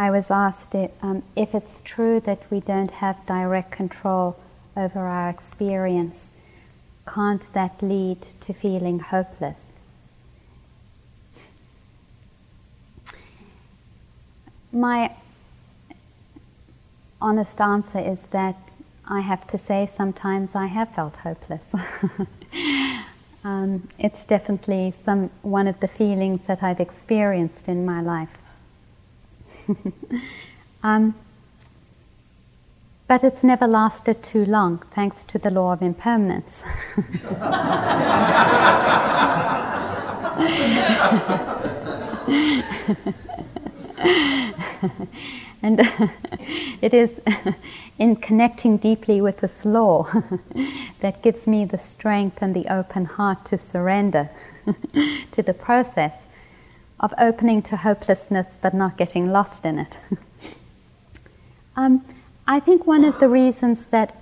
I 0.00 0.10
was 0.10 0.30
asked 0.30 0.74
it, 0.74 0.94
um, 1.02 1.22
if 1.36 1.54
it's 1.54 1.82
true 1.82 2.20
that 2.20 2.50
we 2.50 2.60
don't 2.60 2.90
have 2.90 3.26
direct 3.26 3.70
control 3.70 4.34
over 4.74 5.00
our 5.00 5.28
experience, 5.28 6.30
can't 7.06 7.46
that 7.52 7.82
lead 7.82 8.22
to 8.22 8.54
feeling 8.54 9.00
hopeless? 9.00 9.66
My 14.72 15.14
honest 17.20 17.60
answer 17.60 17.98
is 17.98 18.24
that 18.28 18.56
I 19.06 19.20
have 19.20 19.46
to 19.48 19.58
say 19.58 19.84
sometimes 19.84 20.54
I 20.54 20.64
have 20.68 20.94
felt 20.94 21.16
hopeless. 21.16 21.74
um, 23.44 23.86
it's 23.98 24.24
definitely 24.24 24.92
some 24.92 25.28
one 25.42 25.66
of 25.66 25.78
the 25.80 25.88
feelings 25.88 26.46
that 26.46 26.62
I've 26.62 26.80
experienced 26.80 27.68
in 27.68 27.84
my 27.84 28.00
life. 28.00 28.38
um, 30.82 31.14
but 33.06 33.24
it's 33.24 33.42
never 33.42 33.66
lasted 33.66 34.22
too 34.22 34.44
long, 34.44 34.78
thanks 34.94 35.24
to 35.24 35.38
the 35.38 35.50
law 35.50 35.72
of 35.72 35.82
impermanence. 35.82 36.62
and 45.62 45.80
it 46.82 46.94
is 46.94 47.20
in 47.98 48.16
connecting 48.16 48.76
deeply 48.76 49.20
with 49.20 49.38
this 49.38 49.64
law 49.64 50.08
that 51.00 51.22
gives 51.22 51.46
me 51.46 51.64
the 51.64 51.78
strength 51.78 52.38
and 52.40 52.54
the 52.54 52.66
open 52.72 53.04
heart 53.04 53.44
to 53.44 53.58
surrender 53.58 54.30
to 55.32 55.42
the 55.42 55.54
process 55.54 56.22
of 57.00 57.14
opening 57.18 57.62
to 57.62 57.78
hopelessness 57.78 58.58
but 58.60 58.74
not 58.74 58.96
getting 58.98 59.28
lost 59.28 59.64
in 59.64 59.78
it. 59.78 59.98
um, 61.76 62.04
I 62.46 62.60
think 62.60 62.86
one 62.86 63.04
of 63.04 63.18
the 63.18 63.28
reasons 63.28 63.86
that 63.86 64.14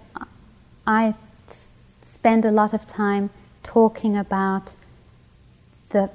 I 0.86 1.14
s- 1.48 1.70
spend 2.02 2.44
a 2.44 2.52
lot 2.52 2.72
of 2.72 2.86
time 2.86 3.30
talking 3.64 4.16
about 4.16 4.76
the 5.90 6.08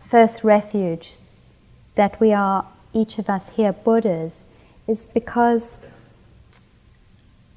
first 0.00 0.42
refuge 0.44 1.16
that 1.94 2.20
we 2.20 2.32
are, 2.32 2.66
each 2.92 3.18
of 3.18 3.30
us 3.30 3.56
here, 3.56 3.72
Buddhas, 3.72 4.42
is 4.88 5.08
because 5.08 5.78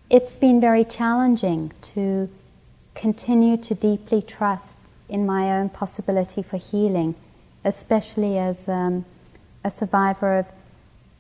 it's 0.09 0.35
been 0.35 0.61
very 0.61 0.83
challenging 0.83 1.71
to 1.81 2.29
continue 2.95 3.57
to 3.57 3.75
deeply 3.75 4.21
trust 4.21 4.78
in 5.10 5.26
my 5.26 5.60
own 5.60 5.70
possibility 5.70 6.41
for 6.41 6.57
healing, 6.57 7.16
especially 7.66 8.38
as 8.38 8.68
um, 8.70 9.05
a 9.64 9.72
survivor 9.72 10.39
of 10.39 10.45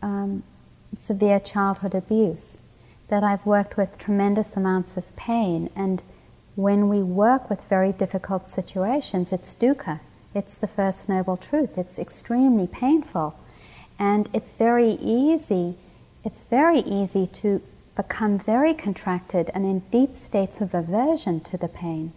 um, 0.01 0.43
severe 0.97 1.39
childhood 1.39 1.95
abuse. 1.95 2.57
That 3.09 3.23
I've 3.23 3.45
worked 3.45 3.75
with 3.75 3.97
tremendous 3.97 4.55
amounts 4.55 4.95
of 4.95 5.15
pain, 5.15 5.69
and 5.75 6.03
when 6.55 6.89
we 6.89 7.01
work 7.01 7.49
with 7.49 7.63
very 7.63 7.91
difficult 7.91 8.47
situations, 8.47 9.33
it's 9.33 9.55
dukkha. 9.55 9.99
It's 10.35 10.55
the 10.55 10.67
first 10.67 11.09
noble 11.09 11.37
truth. 11.37 11.77
It's 11.77 11.97
extremely 11.97 12.67
painful. 12.67 13.33
And 13.97 14.29
it's 14.33 14.51
very 14.51 14.91
easy, 14.91 15.75
it's 16.23 16.41
very 16.41 16.79
easy 16.79 17.27
to 17.27 17.61
become 17.95 18.39
very 18.39 18.73
contracted 18.73 19.49
and 19.53 19.65
in 19.65 19.79
deep 19.91 20.15
states 20.15 20.61
of 20.61 20.73
aversion 20.73 21.39
to 21.41 21.57
the 21.57 21.67
pain. 21.67 22.13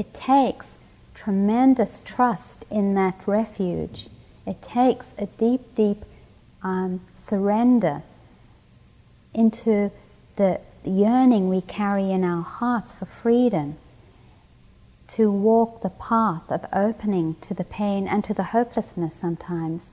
It 0.00 0.14
takes 0.14 0.78
tremendous 1.12 2.00
trust 2.00 2.64
in 2.70 2.94
that 2.94 3.16
refuge. 3.26 4.08
It 4.46 4.62
takes 4.62 5.12
a 5.18 5.26
deep, 5.26 5.74
deep 5.74 6.06
um, 6.62 7.02
surrender 7.18 8.02
into 9.34 9.90
the 10.36 10.58
yearning 10.86 11.50
we 11.50 11.60
carry 11.60 12.10
in 12.10 12.24
our 12.24 12.40
hearts 12.40 12.94
for 12.94 13.04
freedom 13.04 13.76
to 15.08 15.30
walk 15.30 15.82
the 15.82 15.90
path 15.90 16.50
of 16.50 16.64
opening 16.72 17.34
to 17.42 17.52
the 17.52 17.64
pain 17.64 18.08
and 18.08 18.24
to 18.24 18.32
the 18.32 18.54
hopelessness 18.54 19.14
sometimes, 19.14 19.84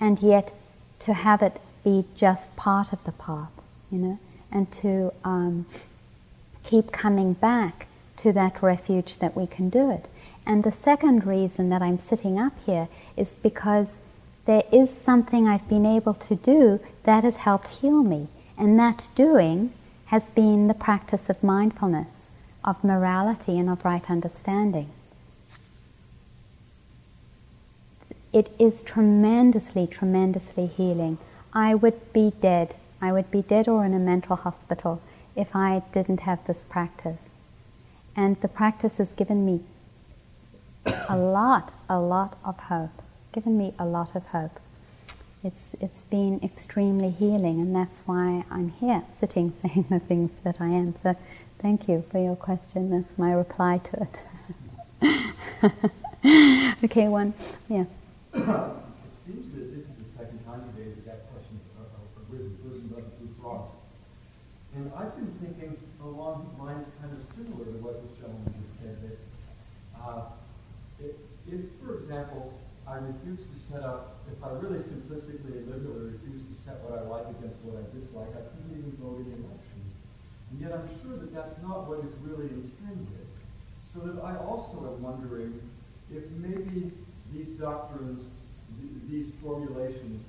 and 0.00 0.20
yet 0.20 0.54
to 1.00 1.12
have 1.12 1.42
it 1.42 1.60
be 1.84 2.06
just 2.16 2.56
part 2.56 2.94
of 2.94 3.04
the 3.04 3.12
path, 3.12 3.52
you 3.90 3.98
know, 3.98 4.18
and 4.50 4.72
to 4.72 5.12
um, 5.22 5.66
keep 6.62 6.92
coming 6.92 7.34
back 7.34 7.88
to 8.22 8.32
that 8.32 8.62
refuge 8.62 9.18
that 9.18 9.36
we 9.36 9.46
can 9.46 9.68
do 9.68 9.90
it. 9.90 10.06
And 10.46 10.64
the 10.64 10.72
second 10.72 11.26
reason 11.26 11.68
that 11.70 11.82
I'm 11.82 11.98
sitting 11.98 12.38
up 12.38 12.52
here 12.64 12.88
is 13.16 13.36
because 13.42 13.98
there 14.46 14.64
is 14.72 14.90
something 14.90 15.46
I've 15.46 15.68
been 15.68 15.86
able 15.86 16.14
to 16.14 16.34
do 16.34 16.80
that 17.04 17.24
has 17.24 17.36
helped 17.36 17.68
heal 17.68 18.02
me, 18.02 18.28
and 18.56 18.78
that 18.78 19.08
doing 19.14 19.72
has 20.06 20.28
been 20.30 20.68
the 20.68 20.74
practice 20.74 21.28
of 21.30 21.42
mindfulness 21.42 22.20
of 22.64 22.82
morality 22.84 23.58
and 23.58 23.70
of 23.70 23.84
right 23.84 24.10
understanding. 24.10 24.90
It 28.32 28.50
is 28.58 28.82
tremendously, 28.82 29.86
tremendously 29.86 30.66
healing. 30.66 31.18
I 31.52 31.74
would 31.74 32.12
be 32.12 32.32
dead. 32.40 32.76
I 33.00 33.12
would 33.12 33.30
be 33.30 33.42
dead 33.42 33.66
or 33.66 33.84
in 33.84 33.94
a 33.94 33.98
mental 33.98 34.36
hospital 34.36 35.00
if 35.34 35.56
I 35.56 35.82
didn't 35.92 36.20
have 36.20 36.46
this 36.46 36.64
practice. 36.64 37.29
And 38.20 38.38
the 38.42 38.48
practice 38.48 38.98
has 38.98 39.12
given 39.12 39.46
me 39.46 39.62
a 41.08 41.16
lot, 41.16 41.72
a 41.88 41.98
lot 41.98 42.36
of 42.44 42.60
hope. 42.60 43.02
Given 43.32 43.56
me 43.56 43.72
a 43.78 43.86
lot 43.86 44.14
of 44.14 44.26
hope. 44.26 44.60
It's, 45.42 45.74
it's 45.80 46.04
been 46.04 46.38
extremely 46.42 47.10
healing, 47.10 47.60
and 47.60 47.74
that's 47.74 48.02
why 48.02 48.44
I'm 48.50 48.68
here 48.68 49.04
sitting 49.18 49.54
saying 49.62 49.86
the 49.88 50.00
things 50.00 50.32
that 50.44 50.60
I 50.60 50.68
am. 50.68 50.94
So 51.02 51.16
Thank 51.60 51.88
you 51.88 52.04
for 52.10 52.18
your 52.18 52.36
question. 52.36 52.90
That's 52.90 53.18
my 53.18 53.32
reply 53.32 53.80
to 53.88 54.06
it. 54.06 54.20
okay, 56.84 57.08
one. 57.08 57.32
Yeah. 57.68 57.84
it 58.32 58.42
seems 59.12 59.48
that 59.50 59.68
this 59.72 59.84
is 59.84 59.94
the 59.96 60.08
second 60.18 60.44
time 60.44 60.62
today 60.72 60.90
that 60.90 61.04
that 61.06 61.20
question 61.32 61.60
has 61.76 61.88
arisen, 62.32 62.56
risen 62.64 62.94
up 62.96 63.04
through 63.18 63.34
frogs. 63.42 63.70
And 64.74 64.90
I've 64.96 65.14
been 65.16 65.32
thinking 65.40 65.76
along 66.04 66.48
lines 66.58 66.86
kind 67.00 67.12
of 67.12 67.20
similar 67.36 67.64
to 67.64 67.78
what 67.84 68.00
this 68.02 68.12
gentleman 68.16 68.54
just 68.64 68.80
said, 68.80 68.96
that 69.04 69.18
uh, 70.00 70.32
if, 70.98 71.12
if, 71.48 71.60
for 71.84 71.94
example, 71.94 72.56
I 72.88 72.96
refuse 73.04 73.44
to 73.44 73.56
set 73.56 73.82
up, 73.84 74.18
if 74.32 74.40
I 74.42 74.50
really 74.58 74.80
simplistically 74.80 75.62
and 75.62 75.68
literally 75.68 76.16
refuse 76.16 76.42
to 76.48 76.54
set 76.56 76.80
what 76.82 76.98
I 76.98 77.02
like 77.04 77.28
against 77.38 77.60
what 77.62 77.78
I 77.78 77.84
dislike, 77.92 78.32
I 78.32 78.42
couldn't 78.50 78.72
even 78.72 78.92
vote 78.98 79.20
in 79.20 79.28
elections. 79.44 79.88
And 80.50 80.56
yet 80.58 80.72
I'm 80.72 80.88
sure 81.04 81.14
that 81.20 81.30
that's 81.30 81.54
not 81.62 81.86
what 81.86 82.00
is 82.00 82.10
really 82.24 82.48
intended. 82.50 83.26
So 83.86 84.00
that 84.00 84.18
I 84.24 84.36
also 84.42 84.90
am 84.90 85.02
wondering 85.02 85.60
if 86.10 86.24
maybe 86.42 86.90
these 87.30 87.50
doctrines, 87.54 88.26
th- 88.78 88.98
these 89.06 89.30
formulations, 89.42 90.22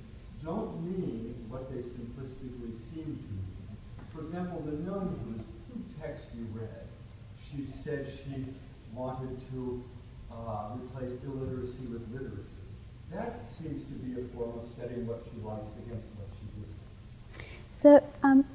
don't 0.43 0.82
mean 0.86 1.34
what 1.49 1.69
they 1.69 1.82
simplistically 1.82 2.74
seem 2.93 3.05
to 3.05 3.30
mean. 3.34 3.61
For 4.13 4.22
example, 4.22 4.61
the 4.65 4.78
whose 4.78 5.45
text 6.01 6.25
you 6.35 6.47
read, 6.53 6.69
she 7.39 7.63
said 7.63 8.07
she 8.07 8.45
wanted 8.93 9.37
to 9.51 9.83
uh, 10.31 10.69
replace 10.75 11.23
illiteracy 11.23 11.85
with 11.91 12.07
literacy. 12.11 12.47
That 13.11 13.45
seems 13.45 13.83
to 13.83 13.93
be 13.93 14.19
a 14.21 14.23
form 14.35 14.59
of 14.59 14.67
setting 14.79 15.05
what 15.05 15.23
she 15.25 15.45
likes 15.45 15.69
against 15.85 16.07
what 16.17 16.27
she 16.39 16.61
dislikes. 16.61 17.47
So, 17.81 18.03
um, 18.23 18.45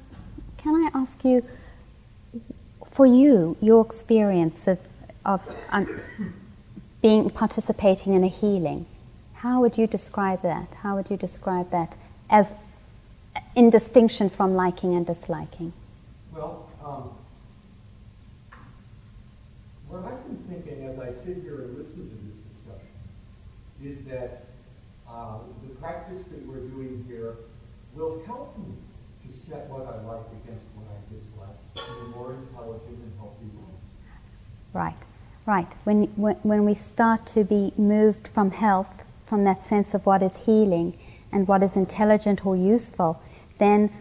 can 0.57 0.75
I 0.75 0.89
ask 0.93 1.23
you, 1.23 1.45
for 2.85 3.05
you, 3.05 3.55
your 3.61 3.85
experience 3.85 4.67
of, 4.67 4.79
of 5.25 5.41
um, 5.71 6.01
being 7.01 7.29
participating 7.29 8.13
in 8.13 8.23
a 8.23 8.27
healing, 8.27 8.85
how 9.33 9.61
would 9.61 9.77
you 9.77 9.85
describe 9.85 10.41
that? 10.41 10.67
How 10.81 10.95
would 10.95 11.11
you 11.11 11.17
describe 11.17 11.69
that 11.69 11.95
as 12.29 12.51
in 13.55 13.69
distinction 13.69 14.29
from 14.29 14.55
liking 14.55 14.95
and 14.95 15.05
disliking? 15.05 15.73
Well, 16.33 16.67
um, 16.83 17.11
what 20.01 20.13
I've 20.13 20.23
been 20.27 20.61
thinking 20.61 20.85
as 20.85 20.99
I 20.99 21.11
sit 21.25 21.41
here 21.41 21.61
and 21.61 21.77
listen 21.77 22.09
to 22.09 22.15
this 22.25 22.35
discussion 22.53 22.93
is 23.83 24.05
that 24.05 24.45
uh, 25.09 25.39
the 25.63 25.73
practice 25.75 26.23
that 26.25 26.45
we're 26.45 26.67
doing 26.67 27.03
here 27.07 27.35
will 27.95 28.21
help 28.25 28.57
me 28.59 28.73
to 29.25 29.33
set 29.33 29.67
what 29.69 29.81
I 29.81 29.95
like 30.05 30.25
against 30.43 30.63
what 30.75 30.87
I 30.91 30.97
dislike 31.13 31.89
in 31.89 32.05
a 32.05 32.15
more 32.15 32.33
intelligent 32.33 32.97
and 32.97 33.13
healthy 33.17 33.45
way. 33.45 33.73
Right, 34.73 34.97
right. 35.45 35.67
When, 35.83 36.03
when, 36.15 36.35
when 36.43 36.65
we 36.65 36.75
start 36.75 37.25
to 37.27 37.43
be 37.43 37.73
moved 37.77 38.27
from 38.27 38.51
health, 38.51 39.03
from 39.25 39.43
that 39.45 39.63
sense 39.63 39.93
of 39.93 40.05
what 40.05 40.21
is 40.21 40.45
healing 40.45 40.97
and 41.31 41.47
what 41.47 41.63
is 41.63 41.75
intelligent 41.75 42.45
or 42.45 42.55
useful, 42.55 43.21
then, 43.57 43.91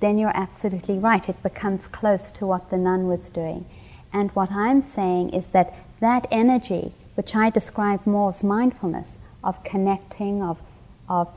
then 0.00 0.18
you're 0.18 0.36
absolutely 0.36 0.98
right. 0.98 1.28
It 1.28 1.42
becomes 1.42 1.86
close 1.86 2.30
to 2.32 2.46
what 2.46 2.70
the 2.70 2.78
nun 2.78 3.08
was 3.08 3.28
doing. 3.28 3.66
And 4.14 4.30
what 4.30 4.52
I'm 4.52 4.80
saying 4.80 5.30
is 5.30 5.48
that 5.48 5.74
that 6.00 6.26
energy, 6.30 6.92
which 7.16 7.34
I 7.34 7.50
describe 7.50 8.06
more 8.06 8.30
as 8.30 8.42
mindfulness, 8.42 9.18
of 9.42 9.62
connecting, 9.64 10.42
of, 10.42 10.58
of 11.08 11.28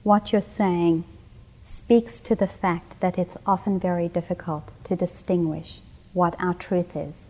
what 0.03 0.31
you're 0.31 0.41
saying 0.41 1.03
speaks 1.63 2.19
to 2.21 2.35
the 2.35 2.47
fact 2.47 2.99
that 2.99 3.19
it's 3.19 3.37
often 3.45 3.79
very 3.79 4.07
difficult 4.07 4.71
to 4.85 4.95
distinguish 4.95 5.81
what 6.13 6.35
our 6.39 6.55
truth 6.55 6.95
is, 6.95 7.27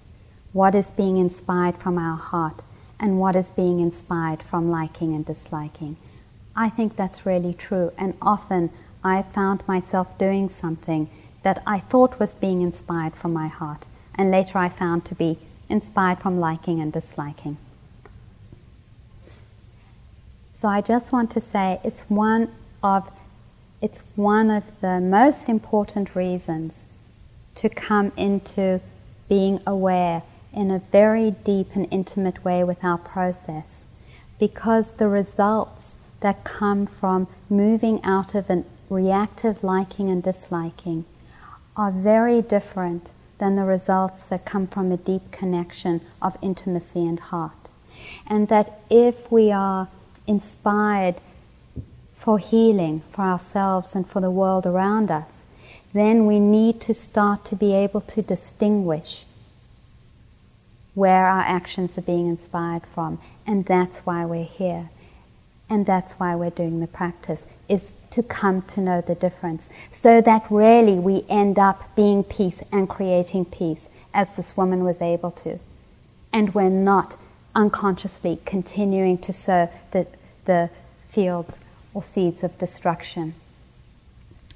what 0.53 0.75
is 0.75 0.91
being 0.91 1.17
inspired 1.17 1.75
from 1.75 1.97
our 1.97 2.17
heart, 2.17 2.61
and 2.99 3.19
what 3.19 3.35
is 3.35 3.49
being 3.49 3.81
inspired 3.81 4.41
from 4.41 4.71
liking 4.71 5.13
and 5.13 5.25
disliking. 5.25 5.97
I 6.55 6.69
think 6.69 6.95
that's 6.95 7.25
really 7.25 7.53
true, 7.53 7.91
and 7.97 8.15
often 8.21 8.69
I 9.05 9.21
found 9.21 9.65
myself 9.67 10.17
doing 10.17 10.49
something 10.49 11.11
that 11.43 11.61
I 11.67 11.77
thought 11.77 12.19
was 12.19 12.33
being 12.33 12.63
inspired 12.63 13.13
from 13.13 13.33
my 13.33 13.45
heart, 13.45 13.85
and 14.15 14.31
later 14.31 14.57
I 14.57 14.67
found 14.67 15.05
to 15.05 15.15
be 15.15 15.37
inspired 15.69 16.17
from 16.17 16.39
liking 16.39 16.81
and 16.81 16.91
disliking. 16.91 17.57
So 20.55 20.67
I 20.69 20.81
just 20.81 21.11
want 21.11 21.29
to 21.31 21.41
say 21.41 21.79
it's 21.83 22.09
one 22.09 22.51
of 22.81 23.11
it's 23.79 24.01
one 24.15 24.49
of 24.49 24.71
the 24.81 24.99
most 24.99 25.47
important 25.47 26.15
reasons 26.15 26.87
to 27.55 27.69
come 27.69 28.11
into 28.17 28.81
being 29.29 29.59
aware 29.67 30.23
in 30.51 30.71
a 30.71 30.79
very 30.79 31.29
deep 31.29 31.75
and 31.75 31.87
intimate 31.91 32.43
way 32.43 32.63
with 32.63 32.83
our 32.83 32.97
process 32.97 33.83
because 34.39 34.91
the 34.91 35.07
results 35.07 35.97
that 36.21 36.43
come 36.43 36.87
from 36.87 37.27
moving 37.49 38.03
out 38.03 38.33
of 38.33 38.49
a 38.49 38.63
reactive 38.89 39.63
liking 39.63 40.09
and 40.09 40.21
disliking 40.23 41.05
are 41.75 41.91
very 41.91 42.41
different 42.41 43.11
than 43.37 43.55
the 43.55 43.63
results 43.63 44.25
that 44.27 44.45
come 44.45 44.67
from 44.67 44.91
a 44.91 44.97
deep 44.97 45.31
connection 45.31 46.01
of 46.21 46.37
intimacy 46.41 47.05
and 47.05 47.19
heart. 47.19 47.69
And 48.27 48.47
that 48.47 48.79
if 48.89 49.31
we 49.31 49.51
are 49.51 49.89
inspired 50.27 51.15
for 52.13 52.39
healing 52.39 53.01
for 53.11 53.21
ourselves 53.23 53.93
and 53.95 54.07
for 54.07 54.21
the 54.21 54.31
world 54.31 54.65
around 54.65 55.11
us, 55.11 55.43
then 55.93 56.25
we 56.25 56.39
need 56.39 56.81
to 56.81 56.93
start 56.93 57.45
to 57.45 57.55
be 57.55 57.73
able 57.73 58.01
to 58.01 58.21
distinguish 58.21 59.25
where 60.93 61.25
our 61.25 61.41
actions 61.41 61.97
are 61.97 62.01
being 62.01 62.27
inspired 62.27 62.85
from. 62.93 63.19
And 63.45 63.65
that's 63.65 64.05
why 64.05 64.25
we're 64.25 64.43
here. 64.43 64.89
And 65.69 65.85
that's 65.85 66.13
why 66.15 66.35
we're 66.35 66.51
doing 66.51 66.79
the 66.79 66.87
practice, 66.87 67.43
is 67.67 67.93
to 68.11 68.21
come 68.21 68.61
to 68.63 68.81
know 68.81 69.01
the 69.01 69.15
difference. 69.15 69.69
So 69.91 70.21
that 70.21 70.45
really 70.49 70.93
we 70.93 71.25
end 71.27 71.57
up 71.57 71.95
being 71.95 72.23
peace 72.23 72.63
and 72.71 72.87
creating 72.87 73.45
peace, 73.45 73.89
as 74.13 74.29
this 74.35 74.55
woman 74.55 74.83
was 74.83 75.01
able 75.01 75.31
to. 75.31 75.59
And 76.31 76.53
we're 76.53 76.69
not 76.69 77.15
unconsciously 77.55 78.39
continuing 78.45 79.17
to 79.19 79.33
sow 79.33 79.69
the, 79.91 80.05
the 80.45 80.69
fields 81.07 81.57
or 81.93 82.03
seeds 82.03 82.43
of 82.43 82.57
destruction. 82.59 83.33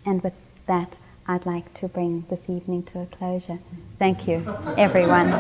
And 0.06 0.22
with 0.22 0.34
that, 0.68 0.98
I'd 1.28 1.46
like 1.46 1.74
to 1.76 1.88
bring 1.88 2.26
this 2.30 2.50
evening 2.50 2.84
to 2.84 3.02
a 3.02 3.06
closure. 3.06 3.60
Thank 3.98 4.28
you, 4.28 4.44
everyone. 4.78 5.30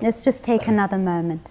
Let's 0.00 0.22
just 0.24 0.44
take 0.44 0.66
another 0.66 0.98
moment. 0.98 1.50